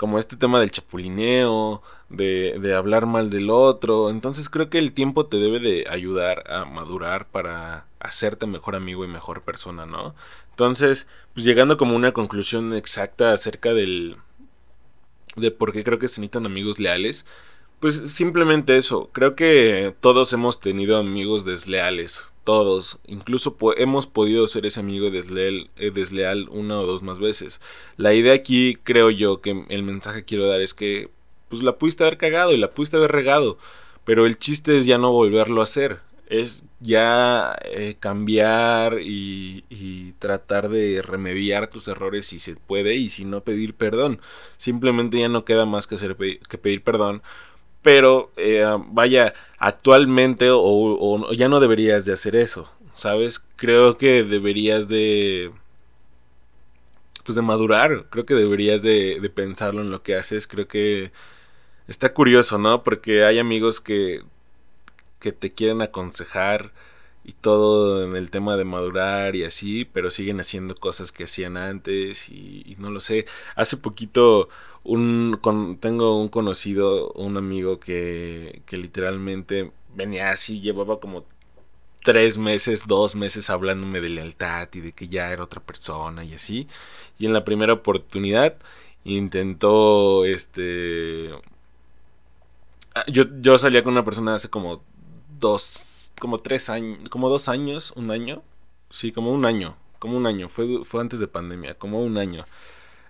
como 0.00 0.18
este 0.18 0.38
tema 0.38 0.60
del 0.60 0.70
chapulineo, 0.70 1.82
de, 2.08 2.58
de, 2.58 2.74
hablar 2.74 3.04
mal 3.04 3.28
del 3.28 3.50
otro. 3.50 4.08
Entonces 4.08 4.48
creo 4.48 4.70
que 4.70 4.78
el 4.78 4.94
tiempo 4.94 5.26
te 5.26 5.36
debe 5.36 5.60
de 5.60 5.84
ayudar 5.90 6.50
a 6.50 6.64
madurar 6.64 7.26
para 7.28 7.84
hacerte 7.98 8.46
mejor 8.46 8.76
amigo 8.76 9.04
y 9.04 9.08
mejor 9.08 9.42
persona, 9.42 9.84
¿no? 9.84 10.14
Entonces, 10.48 11.06
pues 11.34 11.44
llegando 11.44 11.76
como 11.76 11.94
una 11.94 12.12
conclusión 12.12 12.72
exacta 12.72 13.34
acerca 13.34 13.74
del, 13.74 14.16
de 15.36 15.50
por 15.50 15.70
qué 15.70 15.84
creo 15.84 15.98
que 15.98 16.08
se 16.08 16.22
necesitan 16.22 16.46
amigos 16.46 16.78
leales. 16.78 17.26
Pues 17.80 18.12
simplemente 18.12 18.76
eso, 18.76 19.08
creo 19.10 19.34
que 19.34 19.94
todos 20.00 20.30
hemos 20.34 20.60
tenido 20.60 20.98
amigos 20.98 21.46
desleales, 21.46 22.30
todos, 22.44 22.98
incluso 23.06 23.56
hemos 23.78 24.06
podido 24.06 24.46
ser 24.48 24.66
ese 24.66 24.80
amigo 24.80 25.10
desleal, 25.10 25.70
eh, 25.76 25.90
desleal 25.90 26.50
una 26.50 26.78
o 26.78 26.84
dos 26.84 27.02
más 27.02 27.20
veces. 27.20 27.62
La 27.96 28.12
idea 28.12 28.34
aquí, 28.34 28.76
creo 28.82 29.08
yo, 29.08 29.40
que 29.40 29.64
el 29.70 29.82
mensaje 29.82 30.20
que 30.20 30.24
quiero 30.26 30.46
dar 30.46 30.60
es 30.60 30.74
que 30.74 31.08
pues 31.48 31.62
la 31.62 31.78
pudiste 31.78 32.04
haber 32.04 32.18
cagado 32.18 32.52
y 32.52 32.58
la 32.58 32.70
pudiste 32.70 32.98
haber 32.98 33.12
regado, 33.12 33.56
pero 34.04 34.26
el 34.26 34.38
chiste 34.38 34.76
es 34.76 34.84
ya 34.84 34.98
no 34.98 35.10
volverlo 35.12 35.62
a 35.62 35.64
hacer, 35.64 36.00
es 36.28 36.64
ya 36.80 37.58
eh, 37.64 37.96
cambiar 37.98 39.00
y, 39.00 39.64
y, 39.70 40.12
tratar 40.18 40.68
de 40.68 41.02
remediar 41.02 41.68
tus 41.70 41.88
errores 41.88 42.26
si 42.26 42.38
se 42.38 42.54
puede 42.56 42.94
y 42.94 43.08
si 43.08 43.24
no 43.24 43.42
pedir 43.42 43.74
perdón. 43.74 44.20
Simplemente 44.58 45.18
ya 45.18 45.28
no 45.28 45.44
queda 45.44 45.66
más 45.66 45.86
que, 45.86 45.96
hacer, 45.96 46.16
que 46.16 46.58
pedir 46.58 46.82
perdón 46.84 47.22
pero 47.82 48.30
eh, 48.36 48.64
vaya, 48.88 49.34
actualmente 49.58 50.48
o, 50.50 51.32
ya 51.32 51.48
no 51.48 51.60
deberías 51.60 52.04
de 52.04 52.12
hacer 52.12 52.36
eso, 52.36 52.70
¿sabes? 52.92 53.42
Creo 53.56 53.98
que 53.98 54.24
deberías 54.24 54.88
de... 54.88 55.52
Pues 57.24 57.36
de 57.36 57.42
madurar, 57.42 58.06
creo 58.10 58.24
que 58.26 58.34
deberías 58.34 58.82
de, 58.82 59.20
de 59.20 59.30
pensarlo 59.30 59.82
en 59.82 59.90
lo 59.90 60.02
que 60.02 60.16
haces, 60.16 60.46
creo 60.46 60.66
que 60.66 61.12
está 61.86 62.14
curioso, 62.14 62.58
¿no? 62.58 62.82
Porque 62.82 63.24
hay 63.24 63.38
amigos 63.38 63.80
que, 63.80 64.22
que 65.20 65.32
te 65.32 65.52
quieren 65.52 65.82
aconsejar 65.82 66.72
y 67.30 67.32
todo 67.34 68.04
en 68.04 68.16
el 68.16 68.30
tema 68.32 68.56
de 68.56 68.64
madurar 68.64 69.36
y 69.36 69.44
así, 69.44 69.84
pero 69.84 70.10
siguen 70.10 70.40
haciendo 70.40 70.74
cosas 70.74 71.12
que 71.12 71.24
hacían 71.24 71.56
antes 71.56 72.28
y, 72.28 72.76
no 72.78 72.90
lo 72.90 73.00
sé. 73.00 73.26
Hace 73.54 73.76
poquito 73.76 74.48
un, 74.82 75.38
tengo 75.80 76.20
un 76.20 76.28
conocido, 76.28 77.12
un 77.12 77.36
amigo 77.36 77.78
que, 77.78 78.62
que 78.66 78.76
literalmente 78.76 79.70
venía 79.94 80.30
así, 80.30 80.60
llevaba 80.60 80.98
como 80.98 81.24
tres 82.02 82.36
meses, 82.36 82.88
dos 82.88 83.14
meses 83.14 83.48
hablándome 83.48 84.00
de 84.00 84.08
lealtad 84.08 84.68
y 84.72 84.80
de 84.80 84.92
que 84.92 85.06
ya 85.06 85.30
era 85.30 85.44
otra 85.44 85.60
persona 85.60 86.24
y 86.24 86.34
así. 86.34 86.66
Y 87.18 87.26
en 87.26 87.32
la 87.32 87.44
primera 87.44 87.74
oportunidad 87.74 88.56
intentó, 89.04 90.24
este... 90.24 91.30
Ah, 92.94 93.04
yo, 93.06 93.24
yo 93.40 93.56
salía 93.56 93.84
con 93.84 93.92
una 93.92 94.04
persona 94.04 94.34
hace 94.34 94.50
como 94.50 94.82
dos 95.38 95.89
como 96.20 96.38
tres 96.38 96.70
años, 96.70 97.08
como 97.08 97.28
dos 97.28 97.48
años, 97.48 97.92
un 97.96 98.12
año. 98.12 98.42
Sí, 98.90 99.10
como 99.10 99.32
un 99.32 99.44
año, 99.44 99.76
como 99.98 100.16
un 100.16 100.26
año. 100.26 100.48
Fue, 100.48 100.84
fue 100.84 101.00
antes 101.00 101.18
de 101.18 101.26
pandemia, 101.26 101.74
como 101.74 102.00
un 102.02 102.18
año. 102.18 102.44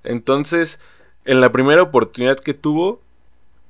Entonces, 0.04 0.80
en 1.26 1.40
la 1.42 1.52
primera 1.52 1.82
oportunidad 1.82 2.38
que 2.38 2.54
tuvo, 2.54 3.02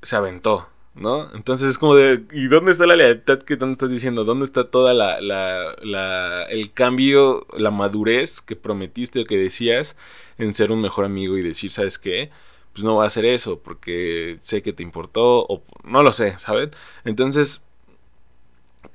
se 0.02 0.16
aventó, 0.16 0.68
¿no? 0.94 1.34
Entonces 1.34 1.70
es 1.70 1.78
como 1.78 1.94
de, 1.94 2.24
¿y 2.32 2.46
dónde 2.48 2.72
está 2.72 2.86
la 2.86 2.96
lealtad 2.96 3.40
que 3.40 3.56
tú 3.56 3.66
estás 3.66 3.90
diciendo? 3.90 4.24
¿Dónde 4.24 4.44
está 4.44 4.70
toda 4.70 4.94
la, 4.94 5.20
la, 5.20 5.74
la, 5.82 6.44
el 6.44 6.72
cambio, 6.72 7.46
la 7.56 7.70
madurez 7.70 8.40
que 8.40 8.56
prometiste 8.56 9.20
o 9.20 9.24
que 9.24 9.36
decías 9.36 9.96
en 10.38 10.54
ser 10.54 10.72
un 10.72 10.80
mejor 10.80 11.04
amigo 11.04 11.36
y 11.36 11.42
decir, 11.42 11.70
¿sabes 11.70 11.98
qué? 11.98 12.30
Pues 12.72 12.84
no 12.84 12.96
va 12.96 13.04
a 13.04 13.06
hacer 13.08 13.24
eso 13.24 13.58
porque 13.60 14.38
sé 14.40 14.62
que 14.62 14.72
te 14.72 14.82
importó 14.82 15.44
o 15.48 15.62
no 15.84 16.02
lo 16.02 16.12
sé, 16.12 16.38
¿sabes? 16.38 16.70
Entonces, 17.04 17.62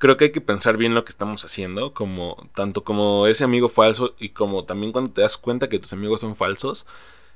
creo 0.06 0.18
que 0.18 0.26
hay 0.26 0.32
que 0.32 0.42
pensar 0.42 0.78
bien 0.78 0.94
lo 0.94 1.04
que 1.04 1.10
estamos 1.10 1.44
haciendo, 1.46 1.96
como 1.96 2.38
tanto 2.54 2.84
como 2.84 3.26
ese 3.26 3.44
amigo 3.44 3.70
falso 3.70 4.14
y 4.20 4.30
como 4.30 4.64
también 4.66 4.92
cuando 4.92 5.10
te 5.10 5.22
das 5.22 5.36
cuenta 5.36 5.68
que 5.68 5.80
tus 5.80 5.94
amigos 5.94 6.22
son 6.22 6.36
falsos 6.36 6.86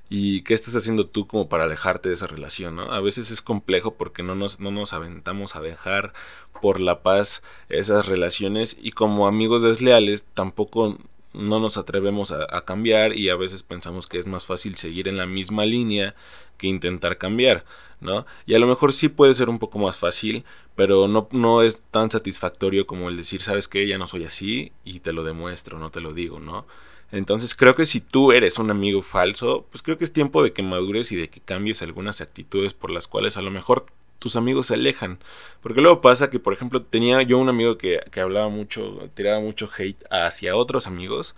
y 0.08 0.44
qué 0.44 0.54
estás 0.54 0.76
haciendo 0.76 1.08
tú 1.08 1.26
como 1.26 1.50
para 1.50 1.64
alejarte 1.64 2.10
de 2.10 2.14
esa 2.14 2.28
relación, 2.28 2.76
¿no? 2.76 2.84
A 2.92 3.02
veces 3.02 3.32
es 3.32 3.42
complejo 3.42 3.96
porque 3.96 4.22
no 4.22 4.36
nos, 4.36 4.60
no 4.60 4.70
nos 4.70 4.94
aventamos 4.94 5.56
a 5.56 5.62
dejar 5.62 6.14
por 6.62 6.80
la 6.80 7.02
paz 7.02 7.42
esas 7.70 8.06
relaciones 8.06 8.78
y 8.80 8.92
como 8.92 9.26
amigos 9.26 9.64
desleales 9.64 10.28
tampoco 10.36 11.00
no 11.34 11.60
nos 11.60 11.78
atrevemos 11.78 12.32
a, 12.32 12.66
cambiar 12.66 13.16
y 13.16 13.30
a 13.30 13.36
veces 13.36 13.64
pensamos 13.64 14.08
que 14.08 14.20
es 14.20 14.28
más 14.28 14.46
fácil 14.46 14.76
seguir 14.76 15.08
en 15.08 15.18
la 15.18 15.26
misma 15.26 15.66
línea 15.66 16.16
que 16.58 16.68
intentar 16.68 17.18
cambiar. 17.18 17.66
¿no? 18.02 18.26
Y 18.46 18.56
a 18.56 18.60
lo 18.60 18.68
mejor 18.68 18.94
sí 18.94 19.10
puede 19.10 19.34
ser 19.34 19.50
un 19.50 19.60
poco 19.60 19.80
más 19.80 19.98
fácil, 19.98 20.46
pero 20.76 21.08
no, 21.08 21.28
no 21.32 21.62
es 21.62 21.82
tan 21.92 22.10
satisfactorio 22.10 22.88
como 22.88 23.10
el 23.10 23.18
decir, 23.18 23.42
sabes 23.42 23.68
que 23.68 23.88
ya 23.88 23.98
no 23.98 24.08
soy 24.08 24.26
así 24.26 24.72
y 24.84 25.02
te 25.02 25.14
lo 25.14 25.24
demuestro, 25.24 25.80
no 25.80 25.92
te 25.92 26.00
lo 26.00 26.14
digo, 26.14 26.40
¿no? 26.40 26.66
Entonces 27.12 27.56
creo 27.56 27.76
que 27.76 27.86
si 27.86 28.02
tú 28.02 28.32
eres 28.32 28.60
un 28.60 28.70
amigo 28.70 29.02
falso, 29.02 29.66
pues 29.72 29.82
creo 29.82 29.98
que 29.98 30.04
es 30.04 30.14
tiempo 30.14 30.44
de 30.44 30.54
que 30.54 30.62
madures 30.62 31.12
y 31.12 31.16
de 31.16 31.30
que 31.30 31.42
cambies 31.42 31.82
algunas 31.82 32.22
actitudes 32.22 32.74
por 32.74 32.92
las 32.92 33.08
cuales 33.08 33.36
a 33.36 33.42
lo 33.42 33.50
mejor 33.50 33.86
tus 34.20 34.36
amigos 34.36 34.68
se 34.68 34.76
alejan. 34.76 35.20
Porque 35.62 35.82
luego 35.82 36.02
pasa 36.02 36.30
que, 36.30 36.40
por 36.40 36.54
ejemplo, 36.54 36.84
tenía 36.84 37.22
yo 37.24 37.38
un 37.38 37.50
amigo 37.50 37.78
que, 37.78 38.00
que 38.12 38.22
hablaba 38.22 38.50
mucho, 38.50 39.10
tiraba 39.14 39.40
mucho 39.40 39.70
hate 39.78 40.04
hacia 40.12 40.56
otros 40.56 40.88
amigos 40.88 41.36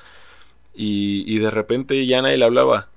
y, 0.74 1.24
y 1.28 1.39
de 1.39 1.52
repente 1.52 2.06
ya 2.06 2.22
nadie 2.22 2.38
le 2.38 2.46
hablaba. 2.46 2.89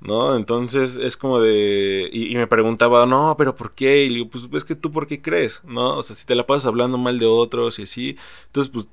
¿no? 0.00 0.36
Entonces 0.36 0.96
es 0.96 1.16
como 1.16 1.40
de... 1.40 2.10
Y, 2.12 2.34
me 2.36 2.46
preguntaba, 2.46 3.06
no, 3.06 3.36
pero 3.38 3.56
¿por 3.56 3.72
qué? 3.74 4.04
Y 4.04 4.10
le 4.10 4.14
digo, 4.16 4.28
pues 4.30 4.48
es 4.52 4.64
que 4.64 4.74
tú 4.76 4.92
por 4.92 5.06
qué 5.06 5.22
crees, 5.22 5.62
¿no? 5.64 5.96
O 5.98 6.02
sea, 6.02 6.14
si 6.14 6.26
te 6.26 6.34
la 6.34 6.46
pasas 6.46 6.66
hablando 6.66 6.98
mal 6.98 7.18
de 7.18 7.26
otros 7.26 7.78
y 7.78 7.84
así, 7.84 8.16
entonces 8.46 8.70
pues 8.72 8.88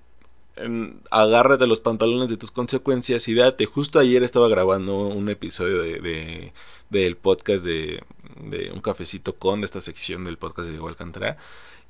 agárrate 1.10 1.68
los 1.68 1.80
pantalones 1.80 2.30
de 2.30 2.38
tus 2.38 2.52
consecuencias 2.52 3.28
y 3.28 3.34
date. 3.34 3.66
Justo 3.66 4.00
ayer 4.00 4.24
estaba 4.24 4.48
grabando 4.48 5.08
un 5.08 5.30
episodio 5.30 5.82
de, 5.82 6.54
del 6.90 7.18
podcast 7.18 7.66
de, 7.66 8.04
de, 8.50 8.72
Un 8.72 8.82
Cafecito 8.82 9.36
con, 9.36 9.62
de 9.62 9.66
esta 9.66 9.82
sección 9.82 10.24
del 10.24 10.38
podcast 10.38 10.68
de 10.68 10.72
Diego 10.72 10.90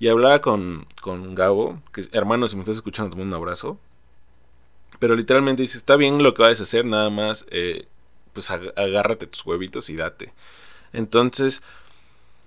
y 0.02 0.08
hablaba 0.08 0.42
con, 0.42 0.88
con 1.00 1.36
Gabo, 1.36 1.80
que 1.94 2.08
hermano, 2.12 2.48
si 2.48 2.56
me 2.56 2.64
estás 2.64 2.78
escuchando, 2.78 3.16
te 3.16 3.22
un 3.22 3.34
abrazo. 3.36 3.78
Pero 4.98 5.16
literalmente 5.16 5.62
dice, 5.62 5.78
está 5.78 5.96
bien 5.96 6.24
lo 6.24 6.34
que 6.34 6.42
vas 6.42 6.60
a 6.60 6.64
hacer, 6.64 6.86
nada 6.86 7.12
más 7.12 7.46
eh, 7.52 7.86
pues 8.34 8.50
agárrate 8.50 9.28
tus 9.28 9.46
huevitos 9.46 9.92
y 9.92 9.96
date. 9.96 10.34
Entonces, 10.92 11.62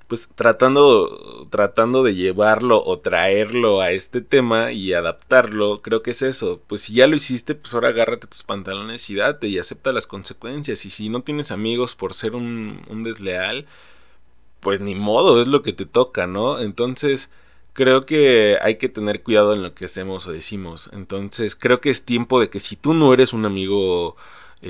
pues 0.09 0.29
tratando, 0.35 1.47
tratando 1.51 2.03
de 2.03 2.15
llevarlo 2.15 2.83
o 2.85 2.97
traerlo 2.99 3.81
a 3.81 3.93
este 3.93 4.21
tema 4.21 4.73
y 4.73 4.93
adaptarlo, 4.93 5.81
creo 5.81 6.03
que 6.03 6.11
es 6.11 6.23
eso. 6.23 6.61
Pues 6.67 6.83
si 6.83 6.95
ya 6.95 7.07
lo 7.07 7.17
hiciste, 7.17 7.55
pues 7.55 7.73
ahora 7.75 7.89
agárrate 7.89 8.27
tus 8.27 8.43
pantalones 8.43 9.09
y 9.11 9.15
date 9.15 9.47
y 9.49 9.59
acepta 9.59 9.93
las 9.93 10.07
consecuencias. 10.07 10.85
Y 10.85 10.91
si 10.91 11.09
no 11.09 11.23
tienes 11.23 11.53
amigos 11.53 11.95
por 11.95 12.15
ser 12.15 12.35
un, 12.35 12.83
un 12.89 13.03
desleal, 13.03 13.67
pues 14.65 14.81
ni 14.81 14.97
modo, 14.97 15.41
es 15.41 15.47
lo 15.47 15.63
que 15.63 15.73
te 15.73 15.87
toca, 15.87 16.27
¿no? 16.27 16.59
Entonces, 16.59 17.31
creo 17.75 18.07
que 18.07 18.59
hay 18.63 18.79
que 18.79 18.89
tener 18.89 19.23
cuidado 19.23 19.53
en 19.53 19.63
lo 19.63 19.75
que 19.75 19.85
hacemos 19.85 20.27
o 20.27 20.33
decimos. 20.33 20.91
Entonces, 20.93 21.55
creo 21.55 21.81
que 21.81 21.91
es 21.91 22.05
tiempo 22.05 22.41
de 22.41 22.49
que 22.51 22.61
si 22.61 22.75
tú 22.75 22.95
no 22.95 23.13
eres 23.13 23.33
un 23.35 23.45
amigo 23.47 24.17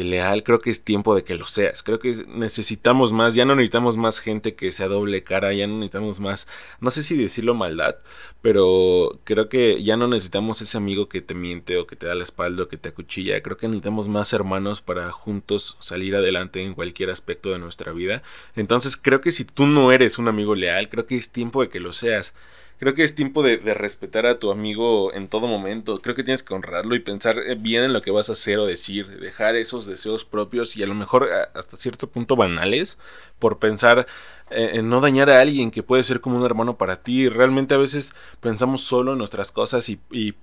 leal, 0.02 0.42
creo 0.42 0.58
que 0.58 0.70
es 0.70 0.82
tiempo 0.82 1.14
de 1.14 1.22
que 1.22 1.36
lo 1.36 1.46
seas. 1.46 1.82
Creo 1.82 2.00
que 2.00 2.12
necesitamos 2.26 3.12
más, 3.12 3.34
ya 3.34 3.44
no 3.44 3.54
necesitamos 3.54 3.96
más 3.96 4.18
gente 4.18 4.54
que 4.54 4.72
sea 4.72 4.88
doble 4.88 5.22
cara, 5.22 5.52
ya 5.52 5.66
no 5.66 5.74
necesitamos 5.74 6.18
más, 6.20 6.48
no 6.80 6.90
sé 6.90 7.02
si 7.02 7.16
decirlo 7.16 7.54
maldad, 7.54 7.96
pero 8.42 9.20
creo 9.24 9.48
que 9.48 9.82
ya 9.84 9.96
no 9.96 10.08
necesitamos 10.08 10.60
ese 10.62 10.76
amigo 10.76 11.08
que 11.08 11.20
te 11.20 11.34
miente 11.34 11.76
o 11.76 11.86
que 11.86 11.96
te 11.96 12.06
da 12.06 12.14
la 12.14 12.24
espalda 12.24 12.64
o 12.64 12.68
que 12.68 12.76
te 12.76 12.88
acuchilla. 12.88 13.40
Creo 13.42 13.56
que 13.56 13.68
necesitamos 13.68 14.08
más 14.08 14.32
hermanos 14.32 14.80
para 14.80 15.12
juntos 15.12 15.76
salir 15.80 16.16
adelante 16.16 16.62
en 16.62 16.74
cualquier 16.74 17.10
aspecto 17.10 17.50
de 17.50 17.58
nuestra 17.58 17.92
vida. 17.92 18.22
Entonces 18.56 18.96
creo 18.96 19.20
que 19.20 19.30
si 19.30 19.44
tú 19.44 19.66
no 19.66 19.92
eres 19.92 20.18
un 20.18 20.28
amigo 20.28 20.54
leal, 20.54 20.88
creo 20.88 21.06
que 21.06 21.16
es 21.16 21.30
tiempo 21.30 21.62
de 21.62 21.68
que 21.68 21.80
lo 21.80 21.92
seas. 21.92 22.34
Creo 22.78 22.94
que 22.94 23.04
es 23.04 23.14
tiempo 23.14 23.42
de, 23.42 23.56
respetar 23.74 24.26
a 24.26 24.38
tu 24.38 24.50
amigo 24.50 25.12
en 25.14 25.28
todo 25.28 25.46
momento. 25.46 26.02
Creo 26.02 26.14
que 26.14 26.24
tienes 26.24 26.42
que 26.42 26.54
honrarlo 26.54 26.94
y 26.94 27.00
pensar 27.00 27.38
eh, 27.38 27.54
bien 27.54 27.84
en 27.84 27.92
lo 27.92 28.02
que 28.02 28.10
vas 28.10 28.28
a 28.28 28.32
hacer 28.32 28.58
o 28.58 28.66
decir. 28.66 29.20
Dejar 29.20 29.56
esos 29.56 29.86
deseos 29.86 30.24
propios 30.24 30.76
y 30.76 30.82
a 30.82 30.86
lo 30.86 30.94
mejor 30.94 31.28
hasta 31.54 31.76
cierto 31.76 32.08
punto 32.08 32.36
banales 32.36 32.98
por 33.38 33.58
pensar 33.58 34.06
eh, 34.50 34.72
en 34.74 34.88
no 34.88 35.00
dañar 35.00 35.30
a 35.30 35.40
alguien 35.40 35.70
que 35.70 35.82
puede 35.82 36.02
ser 36.02 36.20
como 36.20 36.36
un 36.36 36.44
hermano 36.44 36.76
para 36.76 37.02
ti. 37.02 37.28
Realmente 37.28 37.74
a 37.74 37.78
veces 37.78 38.12
pensamos 38.40 38.82
solo 38.82 39.12
en 39.12 39.18
nuestras 39.18 39.52
cosas 39.52 39.88
y, 39.88 40.00
y 40.10 40.34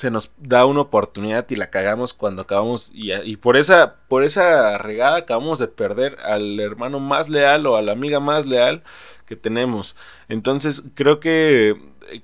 se 0.00 0.10
nos 0.10 0.30
da 0.38 0.66
una 0.66 0.80
oportunidad 0.80 1.46
y 1.50 1.56
la 1.56 1.70
cagamos 1.70 2.14
cuando 2.14 2.42
acabamos 2.42 2.90
y, 2.94 3.12
y, 3.12 3.36
por 3.36 3.56
esa 3.56 3.96
por 4.08 4.24
esa 4.24 4.78
regada 4.78 5.18
acabamos 5.18 5.58
de 5.58 5.68
perder 5.68 6.18
al 6.24 6.58
hermano 6.58 7.00
más 7.00 7.28
leal 7.28 7.66
o 7.66 7.76
a 7.76 7.82
la 7.82 7.92
amiga 7.92 8.20
más 8.20 8.46
leal 8.46 8.82
que 9.26 9.36
tenemos. 9.36 9.94
Entonces, 10.28 10.82
creo 10.94 11.20
que 11.20 11.76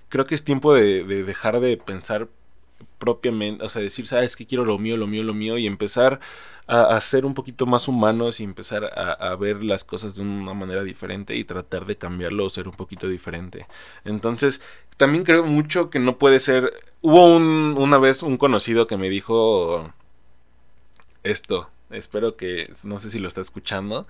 creo 0.08 0.26
que 0.26 0.34
es 0.34 0.44
tiempo 0.44 0.74
de, 0.74 1.04
dejar 1.04 1.60
de 1.60 1.76
pensar 1.76 2.28
propiamente, 2.98 3.64
o 3.64 3.68
sea, 3.68 3.82
decir, 3.82 4.06
sabes 4.06 4.36
que 4.36 4.46
quiero 4.46 4.64
lo 4.64 4.78
mío, 4.78 4.96
lo 4.96 5.06
mío, 5.06 5.22
lo 5.22 5.34
mío, 5.34 5.58
y 5.58 5.66
empezar 5.66 6.20
a, 6.66 7.00
ser 7.00 7.24
un 7.24 7.34
poquito 7.34 7.64
más 7.66 7.86
humanos 7.86 8.40
y 8.40 8.44
empezar 8.44 8.84
a, 8.84 9.36
ver 9.36 9.62
las 9.62 9.84
cosas 9.84 10.16
de 10.16 10.22
una 10.22 10.54
manera 10.54 10.82
diferente 10.82 11.36
y 11.36 11.44
tratar 11.44 11.86
de 11.86 11.96
cambiarlo 11.96 12.44
o 12.44 12.50
ser 12.50 12.66
un 12.66 12.74
poquito 12.74 13.08
diferente. 13.08 13.66
Entonces, 14.04 14.60
también 14.96 15.24
creo 15.24 15.44
mucho 15.44 15.90
que 15.90 15.98
no 15.98 16.18
puede 16.18 16.40
ser. 16.40 16.72
Hubo 17.02 17.36
un, 17.36 17.74
una 17.78 17.98
vez 17.98 18.22
un 18.22 18.36
conocido 18.36 18.86
que 18.86 18.96
me 18.96 19.08
dijo 19.08 19.92
esto, 21.22 21.68
espero 21.90 22.36
que, 22.36 22.72
no 22.84 22.98
sé 22.98 23.10
si 23.10 23.18
lo 23.18 23.28
está 23.28 23.40
escuchando, 23.40 24.06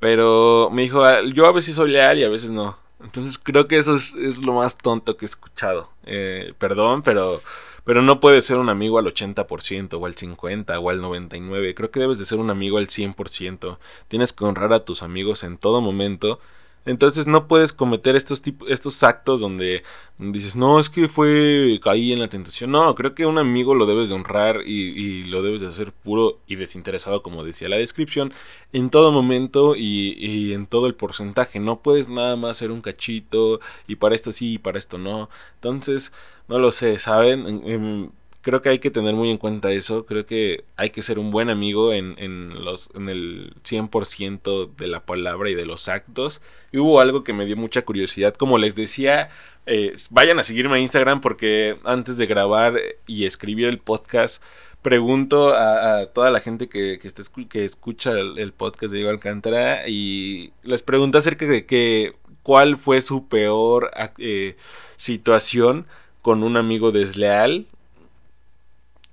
Pero 0.00 0.70
me 0.72 0.82
dijo, 0.82 1.04
ah, 1.04 1.20
yo 1.34 1.46
a 1.46 1.52
veces 1.52 1.74
soy 1.76 1.90
leal 1.90 2.18
y 2.18 2.24
a 2.24 2.28
veces 2.28 2.50
no. 2.50 2.78
Entonces 3.02 3.38
creo 3.42 3.68
que 3.68 3.78
eso 3.78 3.94
es, 3.96 4.14
lo 4.44 4.54
más 4.54 4.78
tonto 4.78 5.16
que 5.16 5.24
he 5.24 5.28
escuchado. 5.28 5.90
Eh, 6.04 6.54
perdón, 6.58 7.02
pero, 7.02 7.42
pero 7.84 8.02
no 8.02 8.20
puedes 8.20 8.46
ser 8.46 8.58
un 8.58 8.68
amigo 8.68 8.98
al 8.98 9.06
80% 9.06 9.94
o 10.00 10.06
al 10.06 10.14
50% 10.14 10.78
o 10.82 10.90
al 10.90 11.00
99%. 11.00 11.74
Creo 11.74 11.90
que 11.90 12.00
debes 12.00 12.18
de 12.18 12.24
ser 12.26 12.38
un 12.38 12.50
amigo 12.50 12.78
al 12.78 12.88
100%. 12.88 13.78
Tienes 14.08 14.32
que 14.32 14.44
honrar 14.44 14.72
a 14.72 14.84
tus 14.84 15.02
amigos 15.02 15.44
en 15.44 15.58
todo 15.58 15.80
momento 15.80 16.40
entonces 16.86 17.26
no 17.26 17.48
puedes 17.48 17.72
cometer 17.72 18.14
estos, 18.14 18.42
tipos, 18.42 18.70
estos 18.70 19.02
actos 19.02 19.40
donde 19.40 19.82
dices, 20.18 20.54
no, 20.54 20.78
es 20.78 20.88
que 20.88 21.08
fue, 21.08 21.80
caí 21.82 22.12
en 22.12 22.20
la 22.20 22.28
tentación. 22.28 22.70
No, 22.70 22.94
creo 22.94 23.14
que 23.14 23.26
un 23.26 23.38
amigo 23.38 23.74
lo 23.74 23.86
debes 23.86 24.08
de 24.08 24.14
honrar 24.14 24.62
y, 24.64 25.24
lo 25.24 25.42
debes 25.42 25.60
de 25.60 25.66
hacer 25.66 25.92
puro 25.92 26.38
y 26.46 26.54
desinteresado, 26.54 27.22
como 27.22 27.42
decía 27.44 27.68
la 27.68 27.76
descripción, 27.76 28.32
en 28.72 28.90
todo 28.90 29.10
momento 29.10 29.74
y, 29.76 30.52
en 30.52 30.66
todo 30.66 30.86
el 30.86 30.94
porcentaje. 30.94 31.58
No 31.58 31.80
puedes 31.80 32.08
nada 32.08 32.36
más 32.36 32.56
ser 32.56 32.70
un 32.70 32.80
cachito 32.80 33.60
y 33.88 33.96
para 33.96 34.14
esto 34.14 34.30
sí 34.30 34.54
y 34.54 34.58
para 34.58 34.78
esto 34.78 34.96
no. 34.96 35.28
Entonces, 35.56 36.12
no 36.48 36.60
lo 36.60 36.70
sé, 36.70 36.98
¿saben? 37.00 38.12
Creo 38.46 38.62
que 38.62 38.68
hay 38.68 38.78
que 38.78 38.92
tener 38.92 39.16
muy 39.16 39.28
en 39.28 39.38
cuenta 39.38 39.72
eso. 39.72 40.06
Creo 40.06 40.24
que 40.24 40.62
hay 40.76 40.90
que 40.90 41.02
ser 41.02 41.18
un 41.18 41.32
buen 41.32 41.50
amigo 41.50 41.92
en, 41.92 42.14
en, 42.16 42.64
los, 42.64 42.90
en 42.94 43.08
el 43.08 43.52
100% 43.64 44.76
de 44.76 44.86
la 44.86 45.04
palabra 45.04 45.50
y 45.50 45.56
de 45.56 45.66
los 45.66 45.88
actos. 45.88 46.40
Y 46.70 46.78
hubo 46.78 47.00
algo 47.00 47.24
que 47.24 47.32
me 47.32 47.44
dio 47.44 47.56
mucha 47.56 47.82
curiosidad. 47.82 48.36
Como 48.36 48.56
les 48.56 48.76
decía, 48.76 49.30
eh, 49.66 49.94
vayan 50.10 50.38
a 50.38 50.44
seguirme 50.44 50.76
a 50.76 50.78
Instagram 50.78 51.20
porque 51.20 51.78
antes 51.82 52.18
de 52.18 52.26
grabar 52.26 52.78
y 53.08 53.24
escribir 53.24 53.66
el 53.66 53.78
podcast, 53.78 54.40
pregunto 54.80 55.52
a, 55.52 56.06
toda 56.14 56.30
la 56.30 56.38
gente 56.38 56.68
que, 56.68 57.00
que, 57.00 57.10
que 57.48 57.64
escucha 57.64 58.12
el, 58.12 58.52
podcast 58.52 58.92
de 58.92 58.98
Diego 58.98 59.10
Alcántara 59.10 59.88
y 59.88 60.52
les 60.62 60.84
pregunto 60.84 61.18
acerca 61.18 61.46
de 61.46 61.66
que, 61.66 62.14
cuál 62.44 62.76
fue 62.76 63.00
su 63.00 63.26
peor 63.26 63.90
eh, 64.18 64.54
situación 64.96 65.88
con 66.22 66.44
un 66.44 66.56
amigo 66.56 66.92
desleal 66.92 67.66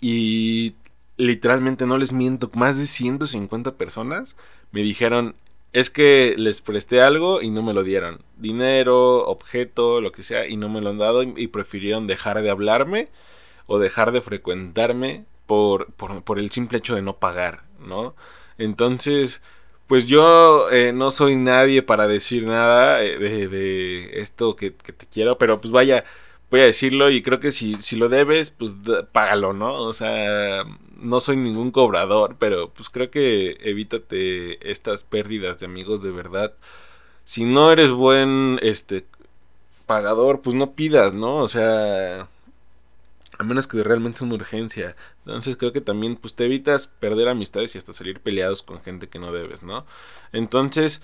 y 0.04 0.76
literalmente 1.16 1.86
no 1.86 1.98
les 1.98 2.12
miento, 2.12 2.52
más 2.56 2.78
de 2.78 2.86
150 2.86 3.78
personas 3.78 4.36
me 4.74 4.82
dijeron, 4.82 5.36
es 5.72 5.90
que 5.90 6.36
les 6.38 6.60
presté 6.60 7.02
algo 7.02 7.42
y 7.42 7.50
no 7.50 7.64
me 7.64 7.74
lo 7.74 7.84
dieron. 7.84 8.20
Dinero, 8.36 9.26
objeto, 9.26 10.02
lo 10.02 10.12
que 10.12 10.22
sea, 10.22 10.46
y 10.46 10.58
no 10.58 10.68
me 10.68 10.82
lo 10.82 10.90
han 10.90 10.98
dado 10.98 11.24
y, 11.24 11.48
prefirieron 11.48 12.06
dejar 12.06 12.42
de 12.42 12.50
hablarme 12.50 13.08
o 13.66 13.80
dejar 13.80 14.12
de 14.12 14.20
frecuentarme 14.20 15.24
por, 15.46 15.94
por, 15.94 16.38
el 16.38 16.52
simple 16.52 16.80
hecho 16.80 16.96
de 16.96 17.02
no 17.02 17.16
pagar, 17.16 17.64
¿no? 17.80 18.14
Entonces, 18.58 19.42
pues 19.88 20.06
yo 20.06 20.70
eh, 20.70 20.92
no 20.92 21.12
soy 21.12 21.38
nadie 21.38 21.82
para 21.82 22.08
decir 22.08 22.44
nada 22.44 23.02
eh, 23.04 23.18
de, 23.18 23.48
de 23.48 24.20
esto 24.20 24.58
que, 24.58 24.74
que, 24.74 24.92
te 24.92 25.06
quiero, 25.08 25.38
pero 25.38 25.62
pues 25.62 25.72
vaya, 25.72 26.04
voy 26.54 26.62
a 26.62 26.66
decirlo 26.66 27.10
y 27.10 27.24
creo 27.24 27.40
que 27.40 27.52
si, 27.52 27.82
si 27.82 27.96
lo 27.96 28.10
debes, 28.10 28.52
pues 28.52 28.76
págalo, 29.12 29.54
¿no? 29.54 29.74
O 29.74 29.92
sea, 29.92 30.64
no 30.98 31.20
soy 31.20 31.36
ningún 31.36 31.72
cobrador, 31.72 32.36
pero 32.38 32.70
pues 32.70 32.92
creo 32.92 33.10
que 33.10 33.58
evítate 33.62 34.70
estas 34.70 35.04
pérdidas 35.04 35.58
de 35.58 35.66
amigos 35.66 36.04
de 36.04 36.12
verdad. 36.12 36.54
Si 37.26 37.44
no 37.46 37.72
eres 37.72 37.92
buen 37.92 38.60
este 38.62 39.04
pagador, 39.88 40.42
pues 40.42 40.56
no 40.56 40.74
pidas, 40.74 41.16
¿no? 41.16 41.38
O 41.38 41.48
sea, 41.48 42.28
a 43.40 43.44
menos 43.44 43.66
que 43.66 43.82
realmente 43.82 44.18
es 44.18 44.22
una 44.22 44.36
urgencia. 44.36 44.96
Entonces 45.26 45.58
creo 45.58 45.74
que 45.74 45.82
también 45.82 46.18
pues 46.18 46.36
te 46.36 46.46
evitas 46.46 46.86
perder 46.86 47.30
amistades 47.30 47.74
y 47.74 47.80
hasta 47.80 47.94
salir 47.94 48.20
peleados 48.20 48.62
con 48.62 48.80
gente 48.80 49.10
que 49.10 49.18
no 49.18 49.32
debes, 49.32 49.64
¿no? 49.64 49.88
Entonces, 50.34 51.02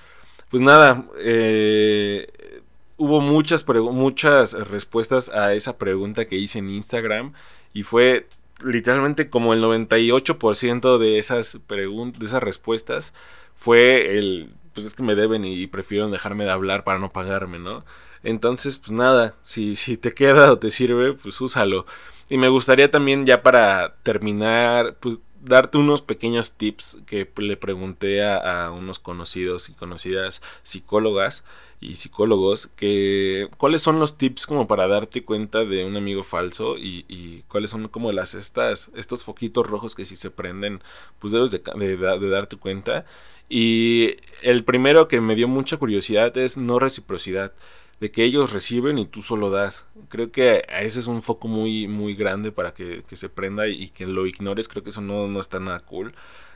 pues 0.51 0.61
nada, 0.61 1.07
eh, 1.17 2.61
hubo 2.99 3.21
muchas, 3.21 3.65
muchas 3.67 4.53
respuestas 4.53 5.29
a 5.29 5.53
esa 5.53 5.77
pregunta 5.77 6.25
que 6.25 6.35
hice 6.35 6.59
en 6.59 6.69
Instagram 6.69 7.33
y 7.73 7.83
fue 7.83 8.27
literalmente 8.63 9.29
como 9.29 9.53
el 9.53 9.63
98% 9.63 10.97
de 10.97 11.17
esas 11.17 11.57
de 11.67 12.25
esas 12.25 12.43
respuestas 12.43 13.13
fue 13.55 14.17
el 14.17 14.51
pues 14.73 14.85
es 14.85 14.95
que 14.95 15.03
me 15.03 15.15
deben 15.15 15.45
y 15.45 15.65
prefiero 15.67 16.09
dejarme 16.09 16.43
de 16.43 16.51
hablar 16.51 16.83
para 16.83 16.99
no 16.99 17.11
pagarme, 17.11 17.57
¿no? 17.57 17.83
Entonces, 18.23 18.77
pues 18.77 18.91
nada, 18.91 19.35
si, 19.41 19.75
si 19.75 19.97
te 19.97 20.13
queda 20.13 20.51
o 20.51 20.59
te 20.59 20.69
sirve, 20.69 21.13
pues 21.13 21.39
úsalo. 21.41 21.85
Y 22.29 22.37
me 22.37 22.49
gustaría 22.49 22.91
también 22.91 23.25
ya 23.25 23.41
para 23.41 23.95
terminar, 24.03 24.97
pues 24.99 25.21
darte 25.41 25.77
unos 25.77 26.01
pequeños 26.01 26.53
tips 26.53 26.99
que 27.07 27.29
le 27.37 27.57
pregunté 27.57 28.23
a 28.23 28.71
unos 28.71 28.99
conocidos 28.99 29.69
y 29.69 29.73
conocidas 29.73 30.41
psicólogas 30.63 31.43
y 31.81 31.95
psicólogos 31.95 32.67
que 32.67 33.47
cuáles 33.57 33.81
son 33.81 33.99
los 33.99 34.17
tips 34.17 34.45
como 34.45 34.67
para 34.67 34.87
darte 34.87 35.23
cuenta 35.23 35.63
de 35.63 35.85
un 35.85 35.95
amigo 35.95 36.23
falso 36.23 36.77
y, 36.77 37.05
y 37.07 37.43
cuáles 37.47 37.71
son 37.71 37.87
como 37.87 38.11
las 38.11 38.33
estas 38.33 38.91
estos 38.95 39.23
foquitos 39.23 39.65
rojos 39.65 39.95
que 39.95 40.03
si 40.03 40.17
se 40.17 40.29
prenden 40.29 40.81
pues 41.19 41.31
debes 41.31 41.51
de, 41.51 41.59
de, 41.59 42.29
darte 42.29 42.57
cuenta 42.57 43.05
y 43.47 44.17
el 44.41 44.65
primero 44.65 45.07
que 45.07 45.21
me 45.21 45.35
dio 45.35 45.47
mucha 45.47 45.77
curiosidad 45.77 46.37
es 46.37 46.57
no 46.57 46.79
reciprocidad 46.79 47.53
de 47.99 48.11
que 48.11 48.23
ellos 48.23 48.53
reciben 48.53 48.97
y 48.97 49.05
tú 49.05 49.21
solo 49.21 49.49
das. 49.49 49.85
Creo 50.07 50.31
que 50.31 50.65
ese 50.79 50.99
es 50.99 51.07
un 51.07 51.21
foco 51.21 51.47
muy, 51.47 51.87
muy 51.87 52.15
grande 52.15 52.51
para 52.51 52.73
que, 52.73 53.03
que 53.07 53.15
se 53.15 53.29
prenda 53.29 53.67
y, 53.67 53.89
que 53.89 54.05
lo 54.05 54.25
ignores. 54.25 54.67
Creo 54.67 54.83
que 54.83 54.89
eso 54.89 55.01
no, 55.01 55.27
no 55.27 55.39
está 55.39 55.59
nada 55.59 55.81
cool. 55.81 56.13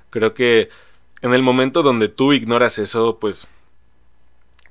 Creo 0.10 0.34
que 0.34 0.70
en 1.22 1.34
el 1.34 1.42
momento 1.42 1.82
donde 1.84 2.08
tú 2.08 2.34
ignoras 2.34 2.80
eso, 2.80 3.18
pues 3.20 3.48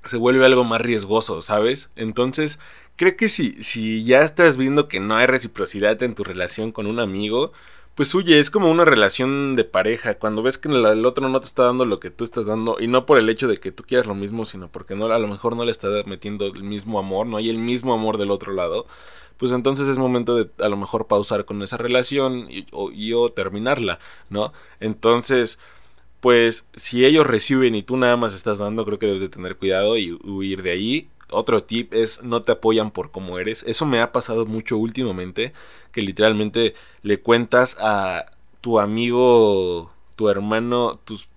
se 0.05 0.17
vuelve 0.17 0.45
algo 0.47 0.65
más 0.65 0.81
riesgoso, 0.81 1.43
¿sabes? 1.43 1.91
Entonces, 1.97 2.59
creo 2.97 3.17
que 3.17 3.29
si, 3.29 3.62
si 3.62 4.05
ya 4.05 4.23
estás 4.23 4.57
viendo 4.57 4.88
que 4.88 5.01
no 5.01 5.17
hay 5.17 5.27
reciprocidad 5.27 6.03
en 6.03 6.15
tu 6.15 6.25
relación 6.25 6.73
con 6.73 6.87
un 6.87 7.01
amigo, 7.01 7.53
pues 7.95 8.15
huye, 8.15 8.41
es 8.41 8.51
como 8.51 8.71
una 8.71 8.85
relación 8.85 9.55
de 9.55 9.65
pareja. 9.65 10.15
Cuando 10.15 10.43
ves 10.43 10.59
que 10.59 10.69
el, 10.69 11.07
otro 11.07 11.29
no 11.29 11.41
te 11.41 11.47
está 11.47 11.65
dando 11.65 11.85
lo 11.85 12.01
que 12.01 12.11
tú 12.11 12.25
estás 12.25 12.47
dando, 12.47 12.77
y 12.81 12.87
no 12.87 13.07
por 13.07 13.19
el 13.19 13.29
hecho 13.29 13.49
de 13.49 13.59
que 13.59 13.73
tú 13.73 13.85
quieras 13.85 14.07
lo 14.07 14.15
mismo, 14.15 14.45
sino 14.45 14.69
porque 14.69 14.95
no, 14.97 15.07
a 15.07 15.19
lo 15.19 15.29
mejor 15.29 15.57
no 15.57 15.65
le 15.65 15.71
está 15.71 15.88
metiendo 16.07 16.47
el 16.47 16.62
mismo 16.62 16.99
amor, 16.99 17.27
no 17.27 17.37
hay 17.37 17.51
el 17.51 17.59
mismo 17.59 17.93
amor 17.93 18.19
del 18.19 18.31
otro 18.31 18.53
lado, 18.55 18.87
pues 19.37 19.53
entonces 19.53 19.88
es 19.88 19.99
momento 19.99 20.37
de 20.37 20.51
a 20.65 20.69
lo 20.69 20.77
mejor 20.77 21.07
pausar 21.07 21.45
con 21.45 21.62
esa 21.62 21.77
relación 21.77 22.47
y, 22.51 22.67
y 22.95 23.12
o 23.12 23.29
terminarla, 23.29 23.99
¿no? 24.31 24.53
Entonces 24.81 25.59
pues 26.23 26.69
si 26.73 27.05
ellos 27.05 27.27
reciben 27.27 27.75
y 27.75 27.83
tú 27.83 27.97
nada 27.97 28.17
más 28.17 28.33
estás 28.33 28.59
dando, 28.59 28.85
creo 28.85 29.01
que 29.01 29.07
debes 29.07 29.21
de 29.21 29.29
tener 29.29 29.57
cuidado 29.57 29.97
y 29.97 30.13
huir 30.13 30.63
de 30.63 30.71
ahí. 30.71 31.09
Otro 31.31 31.65
tip 31.65 31.93
es 31.93 32.23
no 32.23 32.43
te 32.43 32.53
apoyan 32.53 32.93
por 32.93 33.11
cómo 33.11 33.41
eres. 33.41 33.65
Eso 33.67 33.87
me 33.87 34.01
ha 34.01 34.13
pasado 34.13 34.47
mucho 34.47 34.79
últimamente, 34.79 35.53
que 35.91 36.01
literalmente 36.01 36.75
le 37.03 37.19
cuentas 37.21 37.77
a 37.81 38.27
tu 38.61 38.79
amigo, 38.79 39.91
tu 40.15 40.29
hermano, 40.29 41.01
tus, 41.05 41.29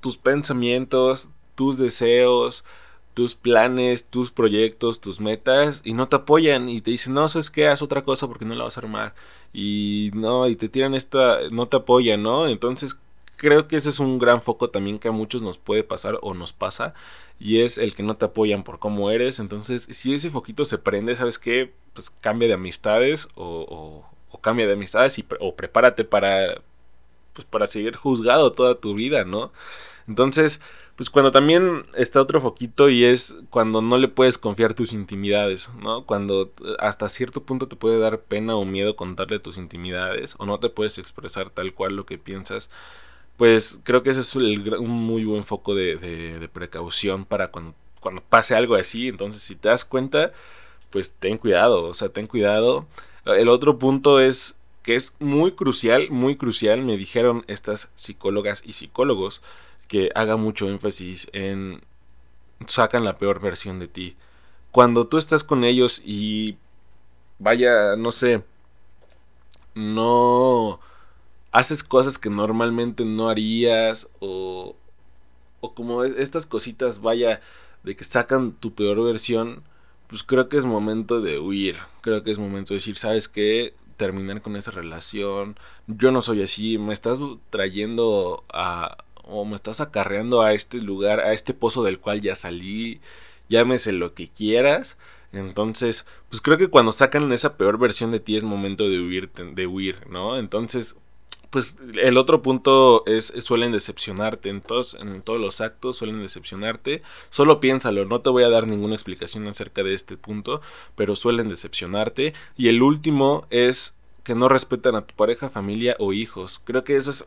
tus 0.00 0.16
pensamientos, 0.16 1.28
tus 1.54 1.76
deseos, 1.76 2.64
tus 3.12 3.34
planes, 3.34 4.06
tus 4.06 4.30
proyectos, 4.32 5.02
tus 5.02 5.20
metas 5.20 5.82
y 5.84 5.92
no 5.92 6.08
te 6.08 6.16
apoyan 6.16 6.70
y 6.70 6.80
te 6.80 6.90
dicen, 6.90 7.12
no, 7.12 7.28
sabes 7.28 7.50
qué, 7.50 7.68
haz 7.68 7.82
otra 7.82 8.02
cosa 8.02 8.28
porque 8.28 8.46
no 8.46 8.54
la 8.54 8.64
vas 8.64 8.78
a 8.78 8.80
armar. 8.80 9.14
Y 9.52 10.10
no, 10.14 10.48
y 10.48 10.56
te 10.56 10.70
tiran 10.70 10.94
esta, 10.94 11.40
no 11.50 11.68
te 11.68 11.76
apoyan, 11.76 12.22
¿no? 12.22 12.46
Entonces 12.46 12.98
creo 13.36 13.68
que 13.68 13.76
ese 13.76 13.90
es 13.90 14.00
un 14.00 14.18
gran 14.18 14.42
foco 14.42 14.70
también 14.70 14.98
que 14.98 15.08
a 15.08 15.12
muchos 15.12 15.42
nos 15.42 15.58
puede 15.58 15.84
pasar 15.84 16.18
o 16.22 16.34
nos 16.34 16.52
pasa 16.52 16.94
y 17.38 17.60
es 17.60 17.78
el 17.78 17.94
que 17.94 18.02
no 18.02 18.16
te 18.16 18.24
apoyan 18.26 18.62
por 18.62 18.78
cómo 18.78 19.10
eres. 19.10 19.40
Entonces, 19.40 19.86
si 19.90 20.14
ese 20.14 20.30
foquito 20.30 20.64
se 20.64 20.78
prende, 20.78 21.16
¿sabes 21.16 21.38
qué? 21.38 21.72
Pues 21.92 22.10
cambia 22.10 22.48
de 22.48 22.54
amistades 22.54 23.28
o, 23.34 24.04
o, 24.30 24.40
cambia 24.40 24.66
de 24.66 24.74
amistades 24.74 25.18
y, 25.18 25.24
o 25.40 25.56
prepárate 25.56 26.04
para, 26.04 26.62
pues, 27.32 27.46
para 27.46 27.66
seguir 27.66 27.96
juzgado 27.96 28.52
toda 28.52 28.80
tu 28.80 28.94
vida, 28.94 29.24
¿no? 29.24 29.52
Entonces, 30.08 30.60
pues 30.96 31.10
cuando 31.10 31.30
también 31.30 31.82
está 31.94 32.22
otro 32.22 32.40
foquito 32.40 32.88
y 32.88 33.04
es 33.04 33.36
cuando 33.50 33.82
no 33.82 33.98
le 33.98 34.08
puedes 34.08 34.38
confiar 34.38 34.72
tus 34.72 34.92
intimidades, 34.92 35.70
¿no? 35.82 36.06
Cuando 36.06 36.52
hasta 36.78 37.08
cierto 37.10 37.42
punto 37.42 37.68
te 37.68 37.76
puede 37.76 37.98
dar 37.98 38.20
pena 38.20 38.56
o 38.56 38.64
miedo 38.64 38.96
contarle 38.96 39.38
tus 39.38 39.58
intimidades 39.58 40.36
o 40.38 40.46
no 40.46 40.58
te 40.58 40.70
puedes 40.70 40.98
expresar 40.98 41.50
tal 41.50 41.74
cual 41.74 41.96
lo 41.96 42.06
que 42.06 42.18
piensas 42.18 42.70
pues 43.36 43.80
creo 43.84 44.02
que 44.02 44.10
ese 44.10 44.20
es 44.20 44.34
un 44.34 44.88
muy 44.88 45.24
buen 45.24 45.44
foco 45.44 45.74
de, 45.74 46.48
precaución 46.52 47.24
para 47.24 47.48
cuando, 47.50 47.74
cuando 48.00 48.22
pase 48.22 48.54
algo 48.54 48.74
así. 48.74 49.08
Entonces, 49.08 49.42
si 49.42 49.56
te 49.56 49.68
das 49.68 49.84
cuenta, 49.84 50.32
pues 50.90 51.12
ten 51.12 51.38
cuidado, 51.38 51.84
o 51.84 51.94
sea, 51.94 52.08
ten 52.08 52.26
cuidado. 52.26 52.86
El 53.24 53.48
otro 53.48 53.78
punto 53.78 54.20
es 54.20 54.56
que 54.82 54.94
es 54.94 55.16
muy 55.18 55.52
crucial, 55.52 56.10
muy 56.10 56.36
crucial, 56.36 56.82
me 56.82 56.96
dijeron 56.96 57.44
estas 57.48 57.90
psicólogas 57.96 58.62
y 58.64 58.72
psicólogos, 58.72 59.42
que 59.88 60.10
haga 60.14 60.36
mucho 60.36 60.68
énfasis 60.68 61.28
en 61.32 61.82
sacan 62.66 63.04
la 63.04 63.18
peor 63.18 63.40
versión 63.40 63.78
de 63.78 63.88
ti. 63.88 64.16
Cuando 64.70 65.06
tú 65.06 65.18
estás 65.18 65.44
con 65.44 65.64
ellos 65.64 66.02
y 66.04 66.56
vaya, 67.38 67.96
no 67.96 68.12
sé, 68.12 68.42
no 69.74 70.80
haces 71.52 71.82
cosas 71.82 72.18
que 72.18 72.30
normalmente 72.30 73.04
no 73.04 73.28
harías 73.28 74.08
o, 74.20 74.76
o 75.60 75.74
como 75.74 76.04
estas 76.04 76.46
cositas, 76.46 77.00
vaya, 77.00 77.40
de 77.82 77.96
que 77.96 78.04
sacan 78.04 78.52
tu 78.52 78.74
peor 78.74 79.02
versión, 79.04 79.62
pues 80.06 80.22
creo 80.22 80.48
que 80.48 80.56
es 80.56 80.64
momento 80.64 81.20
de 81.20 81.38
huir. 81.38 81.76
Creo 82.02 82.22
que 82.22 82.30
es 82.30 82.38
momento 82.38 82.74
de 82.74 82.78
decir, 82.78 82.96
¿sabes 82.96 83.28
qué? 83.28 83.74
Terminar 83.96 84.40
con 84.40 84.56
esa 84.56 84.70
relación. 84.70 85.56
Yo 85.86 86.12
no 86.12 86.22
soy 86.22 86.42
así. 86.42 86.78
Me 86.78 86.92
estás 86.92 87.18
trayendo 87.50 88.44
a. 88.52 88.98
o 89.24 89.44
me 89.44 89.56
estás 89.56 89.80
acarreando 89.80 90.42
a 90.42 90.52
este 90.52 90.80
lugar, 90.80 91.20
a 91.20 91.32
este 91.32 91.54
pozo 91.54 91.82
del 91.82 91.98
cual 91.98 92.20
ya 92.20 92.36
salí. 92.36 93.00
Llámese 93.48 93.92
lo 93.92 94.14
que 94.14 94.28
quieras. 94.28 94.98
Entonces, 95.32 96.06
pues 96.28 96.40
creo 96.40 96.58
que 96.58 96.68
cuando 96.68 96.92
sacan 96.92 97.30
esa 97.32 97.56
peor 97.56 97.78
versión 97.78 98.10
de 98.10 98.20
ti 98.20 98.36
es 98.36 98.44
momento 98.44 98.88
de 98.88 99.00
huir, 99.00 99.30
de 99.32 99.66
huir, 99.66 100.08
¿no? 100.08 100.38
Entonces, 100.38 100.96
pues 101.50 101.76
el 101.94 102.18
otro 102.18 102.42
punto 102.42 103.04
es, 103.06 103.32
suelen 103.38 103.72
decepcionarte 103.72 104.48
en 104.48 104.60
todos, 104.60 104.94
en 105.00 105.22
todos 105.22 105.40
los 105.40 105.60
actos, 105.60 105.96
suelen 105.96 106.22
decepcionarte. 106.22 107.02
Solo 107.30 107.60
piénsalo, 107.60 108.04
no 108.04 108.20
te 108.20 108.30
voy 108.30 108.44
a 108.44 108.50
dar 108.50 108.66
ninguna 108.66 108.94
explicación 108.94 109.46
acerca 109.48 109.82
de 109.82 109.94
este 109.94 110.16
punto, 110.16 110.60
pero 110.94 111.16
suelen 111.16 111.48
decepcionarte. 111.48 112.34
Y 112.56 112.68
el 112.68 112.82
último 112.82 113.46
es 113.50 113.94
que 114.22 114.34
no 114.34 114.48
respetan 114.48 114.96
a 114.96 115.02
tu 115.02 115.14
pareja, 115.14 115.50
familia 115.50 115.94
o 115.98 116.12
hijos. 116.12 116.60
Creo 116.64 116.82
que 116.82 116.96
eso 116.96 117.10
es 117.10 117.26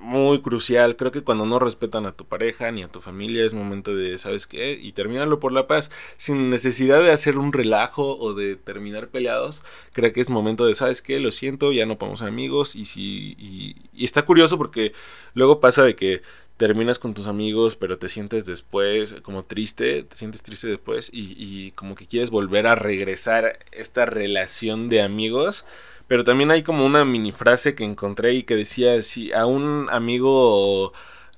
muy 0.00 0.40
crucial. 0.40 0.96
Creo 0.96 1.12
que 1.12 1.22
cuando 1.22 1.46
no 1.46 1.58
respetan 1.58 2.06
a 2.06 2.12
tu 2.12 2.24
pareja 2.24 2.70
ni 2.72 2.82
a 2.82 2.88
tu 2.88 3.00
familia 3.00 3.44
es 3.44 3.54
momento 3.54 3.94
de, 3.94 4.18
¿sabes 4.18 4.46
qué? 4.46 4.78
Y 4.80 4.92
terminarlo 4.92 5.40
por 5.40 5.52
la 5.52 5.66
paz, 5.66 5.90
sin 6.16 6.50
necesidad 6.50 7.02
de 7.02 7.10
hacer 7.10 7.38
un 7.38 7.52
relajo 7.52 8.16
o 8.18 8.34
de 8.34 8.56
terminar 8.56 9.08
peleados. 9.08 9.64
Creo 9.92 10.12
que 10.12 10.20
es 10.20 10.30
momento 10.30 10.66
de, 10.66 10.74
¿sabes 10.74 11.02
qué? 11.02 11.20
Lo 11.20 11.32
siento, 11.32 11.72
ya 11.72 11.86
no 11.86 11.98
podemos 11.98 12.20
ser 12.20 12.28
amigos. 12.28 12.76
Y, 12.76 12.84
si, 12.84 13.36
y, 13.38 14.04
está 14.04 14.24
curioso 14.24 14.58
porque 14.58 14.92
luego 15.34 15.60
pasa 15.60 15.84
de 15.84 15.94
que 15.94 16.22
terminas 16.56 16.98
con 16.98 17.14
tus 17.14 17.28
amigos, 17.28 17.76
pero 17.76 17.98
te 17.98 18.08
sientes 18.08 18.44
después 18.44 19.14
como 19.22 19.44
triste, 19.44 20.02
te 20.02 20.16
sientes 20.16 20.42
triste 20.42 20.66
después 20.66 21.08
y, 21.12 21.34
y 21.38 21.70
como 21.72 21.94
que 21.94 22.06
quieres 22.06 22.30
volver 22.30 22.66
a 22.66 22.74
regresar 22.74 23.60
esta 23.70 24.06
relación 24.06 24.88
de 24.88 25.02
amigos 25.02 25.64
pero 26.08 26.24
también 26.24 26.50
hay 26.50 26.62
como 26.62 26.84
una 26.86 27.04
mini 27.04 27.32
frase 27.32 27.74
que 27.74 27.84
encontré 27.84 28.34
y 28.34 28.42
que 28.42 28.56
decía, 28.56 29.00
si 29.02 29.32
a 29.32 29.46
un 29.46 29.88
amigo 29.90 30.92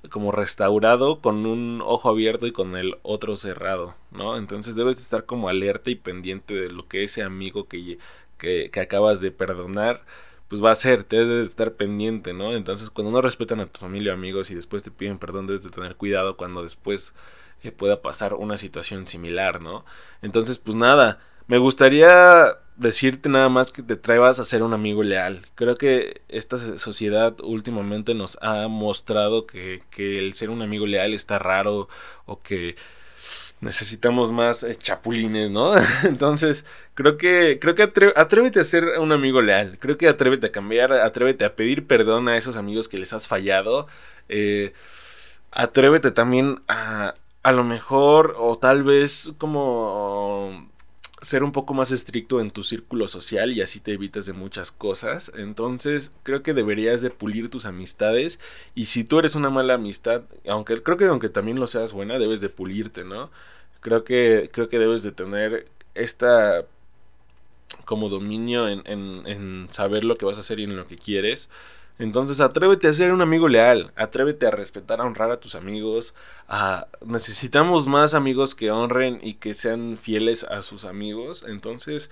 como 0.09 0.31
restaurado 0.31 1.19
con 1.21 1.45
un 1.45 1.81
ojo 1.85 2.09
abierto 2.09 2.47
y 2.47 2.51
con 2.51 2.75
el 2.75 2.95
otro 3.03 3.35
cerrado, 3.35 3.95
¿no? 4.11 4.37
Entonces 4.37 4.75
debes 4.75 4.97
estar 4.99 5.25
como 5.25 5.49
alerta 5.49 5.91
y 5.91 5.95
pendiente 5.95 6.55
de 6.55 6.71
lo 6.71 6.87
que 6.87 7.03
ese 7.03 7.21
amigo 7.21 7.67
que, 7.67 7.99
que, 8.37 8.71
acabas 8.79 9.21
de 9.21 9.31
perdonar, 9.31 10.03
pues 10.47 10.63
va 10.63 10.69
a 10.69 10.71
hacer, 10.73 11.07
debes 11.07 11.29
de 11.29 11.41
estar 11.41 11.73
pendiente, 11.73 12.33
¿no? 12.33 12.53
Entonces 12.53 12.89
cuando 12.89 13.11
no 13.11 13.21
respetan 13.21 13.59
a 13.59 13.67
tu 13.67 13.79
familia 13.79 14.13
o 14.13 14.15
amigos 14.15 14.49
y 14.51 14.55
después 14.55 14.83
te 14.83 14.91
piden 14.91 15.19
perdón, 15.19 15.47
debes 15.47 15.63
de 15.63 15.69
tener 15.69 15.95
cuidado 15.97 16.37
cuando 16.37 16.63
después 16.63 17.13
eh, 17.63 17.71
pueda 17.71 18.01
pasar 18.01 18.33
una 18.33 18.57
situación 18.57 19.05
similar, 19.05 19.61
¿no? 19.61 19.85
Entonces, 20.21 20.57
pues 20.57 20.75
nada, 20.75 21.19
me 21.47 21.57
gustaría 21.59 22.57
decirte 22.81 23.29
nada 23.29 23.49
más 23.49 23.71
que 23.71 23.83
te 23.83 23.95
traebas 23.95 24.39
a 24.39 24.45
ser 24.45 24.63
un 24.63 24.73
amigo 24.73 25.03
leal. 25.03 25.45
Creo 25.55 25.77
que 25.77 26.21
esta 26.29 26.57
sociedad 26.77 27.35
últimamente 27.41 28.13
nos 28.13 28.37
ha 28.41 28.67
mostrado 28.67 29.45
que, 29.45 29.81
el 29.97 30.33
ser 30.33 30.49
un 30.49 30.61
amigo 30.61 30.85
leal 30.85 31.13
está 31.13 31.39
raro 31.39 31.87
o 32.25 32.41
que 32.41 32.75
necesitamos 33.61 34.31
más 34.31 34.63
eh, 34.63 34.75
chapulines, 34.75 35.51
¿no? 35.51 35.73
Entonces, 36.03 36.65
creo 36.95 37.17
que 37.17 37.59
creo 37.61 37.75
que 37.75 37.83
atrévete 38.15 38.59
a 38.59 38.63
ser 38.63 38.85
un 38.99 39.11
amigo 39.11 39.41
leal. 39.41 39.77
Creo 39.79 39.97
que 39.97 40.07
atrévete 40.07 40.47
a 40.47 40.51
cambiar, 40.51 40.91
atrévete 40.93 41.45
a 41.45 41.55
pedir 41.55 41.85
perdón 41.85 42.27
a 42.29 42.37
esos 42.37 42.57
amigos 42.57 42.89
que 42.89 42.97
les 42.97 43.13
has 43.13 43.27
fallado. 43.27 43.87
Eh, 44.29 44.73
atrévete 45.51 46.11
también 46.11 46.61
a 46.67 47.15
a 47.43 47.51
lo 47.51 47.63
mejor 47.63 48.35
o 48.37 48.57
tal 48.57 48.83
vez 48.83 49.31
como 49.37 50.69
ser 51.21 51.43
un 51.43 51.51
poco 51.51 51.73
más 51.75 51.91
estricto 51.91 52.41
en 52.41 52.51
tu 52.51 52.63
círculo 52.63 53.07
social 53.07 53.51
y 53.53 53.61
así 53.61 53.79
te 53.79 53.93
evitas 53.93 54.25
de 54.25 54.33
muchas 54.33 54.71
cosas. 54.71 55.31
Entonces, 55.35 56.11
creo 56.23 56.41
que 56.43 56.53
deberías 56.53 57.01
de 57.01 57.11
pulir 57.11 57.49
tus 57.49 57.65
amistades 57.65 58.39
y 58.75 58.87
si 58.87 59.03
tú 59.03 59.19
eres 59.19 59.35
una 59.35 59.49
mala 59.51 59.75
amistad, 59.75 60.23
aunque 60.47 60.81
creo 60.81 60.97
que 60.97 61.05
aunque 61.05 61.29
también 61.29 61.59
lo 61.59 61.67
seas 61.67 61.93
buena, 61.93 62.19
debes 62.19 62.41
de 62.41 62.49
pulirte, 62.49 63.03
¿no? 63.05 63.29
Creo 63.81 64.03
que 64.03 64.49
creo 64.51 64.69
que 64.69 64.79
debes 64.79 65.03
de 65.03 65.11
tener 65.11 65.67
esta 65.95 66.65
como 67.85 68.09
dominio 68.09 68.67
en, 68.67 68.81
en, 68.85 69.23
en 69.27 69.67
saber 69.69 70.03
lo 70.03 70.15
que 70.15 70.25
vas 70.25 70.37
a 70.37 70.41
hacer 70.41 70.59
y 70.59 70.63
en 70.65 70.75
lo 70.75 70.87
que 70.87 70.97
quieres 70.97 71.49
entonces 72.01 72.41
atrévete 72.41 72.87
a 72.87 72.93
ser 72.93 73.13
un 73.13 73.21
amigo 73.21 73.47
leal, 73.47 73.91
atrévete 73.95 74.47
a 74.47 74.51
respetar, 74.51 74.99
a 74.99 75.03
honrar 75.03 75.29
a 75.29 75.39
tus 75.39 75.53
amigos. 75.53 76.15
A... 76.47 76.87
Necesitamos 77.05 77.85
más 77.85 78.15
amigos 78.15 78.55
que 78.55 78.71
honren 78.71 79.19
y 79.21 79.35
que 79.35 79.53
sean 79.53 79.99
fieles 80.01 80.43
a 80.43 80.63
sus 80.63 80.85
amigos. 80.85 81.45
Entonces 81.47 82.09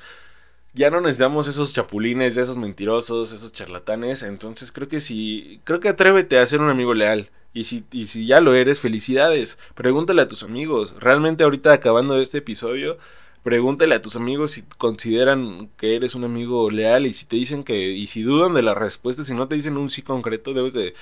ya 0.73 0.91
no 0.91 1.02
necesitamos 1.02 1.47
esos 1.47 1.73
chapulines, 1.73 2.38
esos 2.38 2.56
mentirosos, 2.56 3.32
esos 3.32 3.52
charlatanes. 3.52 4.21
Entonces 4.21 4.71
creo 4.71 4.88
que 4.88 4.99
sí, 4.99 5.60
creo 5.63 5.80
que 5.80 5.89
atrévete 5.89 6.38
a 6.38 6.45
ser 6.45 6.62
un 6.62 6.69
amigo 6.69 6.93
leal. 6.93 7.32
Y 7.52 7.63
si, 7.63 7.84
y 7.91 8.06
si 8.06 8.28
ya 8.28 8.41
lo 8.41 8.54
eres, 8.54 8.82
felicidades. 8.82 9.58
Pregúntale 9.73 10.21
a 10.21 10.28
tus 10.28 10.43
amigos. 10.43 10.93
Realmente 10.99 11.43
ahorita 11.43 11.73
acabando 11.73 12.21
este 12.21 12.38
episodio, 12.38 12.99
pregúntale 13.43 13.95
a 13.95 14.02
tus 14.02 14.15
amigos 14.15 14.52
si 14.52 14.63
consideran 14.78 15.69
que 15.78 15.95
eres 15.95 16.15
un 16.15 16.23
amigo 16.23 16.69
leal 16.69 17.08
y 17.08 17.13
si 17.13 17.25
te 17.25 17.36
dicen 17.36 17.63
que 17.63 17.91
y 17.91 18.08
si 18.08 18.21
dudan 18.21 18.54
de 18.54 18.62
la 18.62 18.75
respuesta, 18.75 19.23
si 19.23 19.34
no 19.34 19.47
te 19.47 19.56
dicen 19.56 19.78
un 19.78 19.89
sí 19.89 20.02
concreto, 20.02 20.54
debes 20.54 20.73
de 20.73 20.93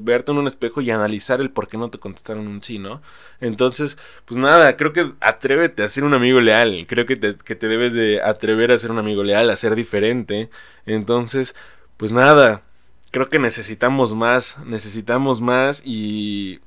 verte 0.00 0.32
en 0.32 0.38
un 0.38 0.46
espejo 0.46 0.80
y 0.80 0.90
analizar 0.90 1.40
el 1.40 1.50
por 1.50 1.68
qué 1.68 1.78
no 1.78 1.90
te 1.90 1.98
contestaron 1.98 2.48
un 2.48 2.62
sí, 2.62 2.78
¿no? 2.78 3.02
Entonces, 3.40 3.98
pues 4.24 4.38
nada, 4.38 4.76
creo 4.76 4.92
que 4.92 5.12
atrévete 5.20 5.82
a 5.82 5.88
ser 5.88 6.04
un 6.04 6.14
amigo 6.14 6.40
leal, 6.40 6.86
creo 6.88 7.06
que 7.06 7.16
te, 7.16 7.36
que 7.36 7.54
te 7.54 7.68
debes 7.68 7.94
de 7.94 8.20
atrever 8.22 8.72
a 8.72 8.78
ser 8.78 8.90
un 8.90 8.98
amigo 8.98 9.22
leal, 9.22 9.50
a 9.50 9.56
ser 9.56 9.74
diferente. 9.74 10.50
Entonces, 10.86 11.54
pues 11.96 12.12
nada, 12.12 12.62
creo 13.10 13.28
que 13.28 13.38
necesitamos 13.38 14.14
más, 14.14 14.58
necesitamos 14.66 15.40
más 15.40 15.82
y 15.84 16.60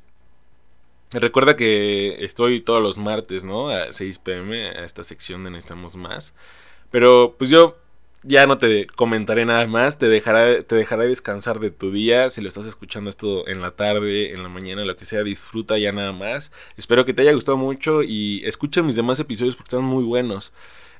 Recuerda 1.11 1.55
que 1.57 2.23
estoy 2.23 2.61
todos 2.61 2.81
los 2.81 2.97
martes, 2.97 3.43
¿no? 3.43 3.69
A 3.69 3.91
6 3.91 4.19
pm, 4.19 4.69
a 4.69 4.85
esta 4.85 5.03
sección 5.03 5.43
de 5.43 5.51
Necesitamos 5.51 5.95
Más. 5.97 6.33
Pero 6.89 7.35
pues 7.37 7.49
yo 7.49 7.77
ya 8.23 8.45
no 8.47 8.57
te 8.57 8.85
comentaré 8.87 9.45
nada 9.45 9.65
más, 9.67 9.97
te 9.97 10.07
dejaré, 10.07 10.63
te 10.63 10.75
dejaré 10.75 11.07
descansar 11.07 11.59
de 11.59 11.71
tu 11.71 11.91
día. 11.91 12.29
Si 12.29 12.41
lo 12.41 12.47
estás 12.47 12.65
escuchando 12.65 13.09
esto 13.09 13.47
en 13.47 13.61
la 13.61 13.71
tarde, 13.71 14.31
en 14.33 14.43
la 14.43 14.49
mañana, 14.49 14.85
lo 14.85 14.95
que 14.95 15.05
sea, 15.05 15.23
disfruta 15.23 15.77
ya 15.77 15.91
nada 15.91 16.13
más. 16.13 16.51
Espero 16.77 17.05
que 17.05 17.13
te 17.13 17.23
haya 17.23 17.33
gustado 17.33 17.57
mucho 17.57 18.03
y 18.03 18.41
escucha 18.45 18.83
mis 18.83 18.95
demás 18.95 19.19
episodios 19.19 19.55
porque 19.55 19.69
están 19.69 19.83
muy 19.83 20.03
buenos 20.03 20.53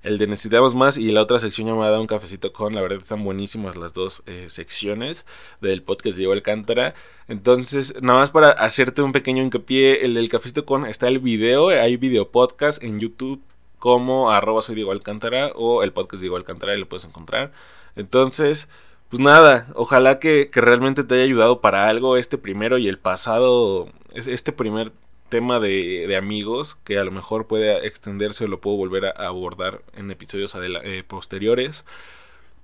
el 0.03 0.17
de 0.17 0.27
Necesitamos 0.27 0.75
Más 0.75 0.97
y 0.97 1.11
la 1.11 1.21
otra 1.21 1.39
sección 1.39 1.67
llamada 1.67 1.99
Un 1.99 2.07
Cafecito 2.07 2.51
con. 2.53 2.73
La 2.73 2.81
verdad 2.81 2.99
están 2.99 3.23
buenísimas 3.23 3.75
las 3.75 3.93
dos 3.93 4.23
eh, 4.25 4.45
secciones 4.49 5.25
del 5.61 5.83
podcast 5.83 6.15
de 6.15 6.19
Diego 6.19 6.33
Alcántara. 6.33 6.95
Entonces, 7.27 7.93
nada 8.01 8.19
más 8.19 8.31
para 8.31 8.49
hacerte 8.49 9.01
un 9.01 9.11
pequeño 9.11 9.43
hincapié, 9.43 10.03
el 10.03 10.15
del 10.15 10.29
Cafecito 10.29 10.65
con 10.65 10.85
está 10.85 11.07
el 11.07 11.19
video, 11.19 11.69
hay 11.69 11.97
video 11.97 12.29
podcast 12.29 12.83
en 12.83 12.99
YouTube 12.99 13.41
como 13.77 14.31
arroba 14.31 14.61
soy 14.61 14.75
Diego 14.75 14.91
Alcántara 14.91 15.51
o 15.55 15.83
el 15.83 15.91
podcast 15.91 16.21
de 16.21 16.25
Diego 16.25 16.37
Alcántara, 16.37 16.75
y 16.75 16.79
lo 16.79 16.87
puedes 16.87 17.05
encontrar. 17.05 17.51
Entonces, 17.95 18.69
pues 19.09 19.19
nada, 19.19 19.67
ojalá 19.75 20.19
que, 20.19 20.49
que 20.51 20.61
realmente 20.61 21.03
te 21.03 21.15
haya 21.15 21.23
ayudado 21.23 21.61
para 21.61 21.87
algo 21.89 22.17
este 22.17 22.37
primero 22.37 22.77
y 22.77 22.87
el 22.87 22.97
pasado, 22.97 23.89
este 24.13 24.51
primer 24.51 24.91
tema 25.31 25.59
de, 25.59 26.15
amigos 26.15 26.77
que 26.83 26.99
a 26.99 27.03
lo 27.03 27.09
mejor 27.09 27.47
puede 27.47 27.87
extenderse 27.87 28.43
o 28.43 28.47
lo 28.47 28.61
puedo 28.61 28.77
volver 28.77 29.05
a 29.05 29.25
abordar 29.25 29.81
en 29.95 30.11
episodios 30.11 30.55
eh, 30.55 31.03
posteriores. 31.07 31.85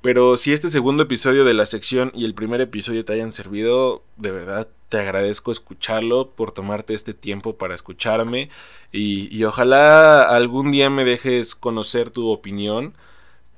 Pero 0.02 0.38
si 0.38 0.54
este 0.54 0.70
segundo 0.70 1.04
episodio 1.04 1.44
de 1.44 1.56
la 1.56 1.66
sección 1.66 2.12
y 2.14 2.26
el 2.26 2.36
primer 2.36 2.62
episodio 2.62 3.04
te 3.04 3.14
hayan 3.14 3.34
servido, 3.34 4.04
de 4.18 4.32
verdad 4.32 4.68
te 4.90 5.00
agradezco 5.00 5.52
escucharlo, 5.52 6.30
por 6.30 6.52
tomarte 6.52 6.94
este 6.94 7.16
tiempo 7.16 7.58
para 7.58 7.74
escucharme 7.74 8.50
y, 8.92 9.36
y 9.36 9.44
ojalá 9.44 10.24
algún 10.24 10.72
día 10.72 10.90
me 10.92 11.04
dejes 11.04 11.56
conocer 11.56 12.12
tu 12.12 12.30
opinión. 12.30 12.94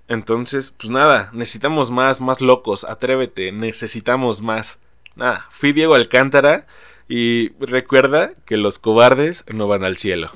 Entonces, 0.08 0.72
pues 0.72 0.90
nada, 0.90 1.30
necesitamos 1.34 1.92
más, 1.92 2.22
más 2.22 2.42
locos, 2.42 2.84
atrévete, 2.86 3.52
necesitamos 3.52 4.42
más. 4.42 4.80
Nada, 5.16 5.48
fui 5.52 5.74
Diego 5.74 5.96
Alcántara. 5.96 6.66
Y 7.10 7.50
recuerda 7.60 8.30
que 8.46 8.56
los 8.56 8.78
cobardes 8.80 9.44
no 9.52 9.68
van 9.68 9.84
al 9.84 9.98
cielo. 9.98 10.30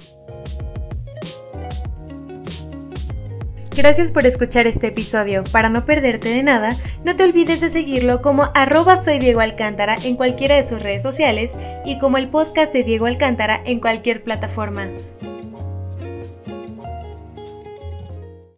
Gracias 3.76 4.12
por 4.12 4.26
escuchar 4.26 4.68
este 4.68 4.88
episodio. 4.88 5.44
Para 5.46 5.70
no 5.70 5.86
perderte 5.86 6.30
de 6.30 6.44
nada, 6.44 6.78
no 7.04 7.16
te 7.16 7.24
olvides 7.24 7.60
de 7.62 7.70
seguirlo 7.70 8.22
como 8.22 8.50
arroba 8.54 8.98
soy 8.98 9.18
Diego 9.18 9.40
Alcántara 9.40 9.98
en 10.04 10.16
cualquiera 10.16 10.56
de 10.56 10.64
sus 10.64 10.82
redes 10.82 11.02
sociales 11.02 11.58
y 11.86 11.98
como 11.98 12.18
el 12.18 12.28
podcast 12.28 12.72
de 12.74 12.84
Diego 12.84 13.08
Alcántara 13.08 13.62
en 13.66 13.80
cualquier 13.80 14.24
plataforma. 14.24 14.90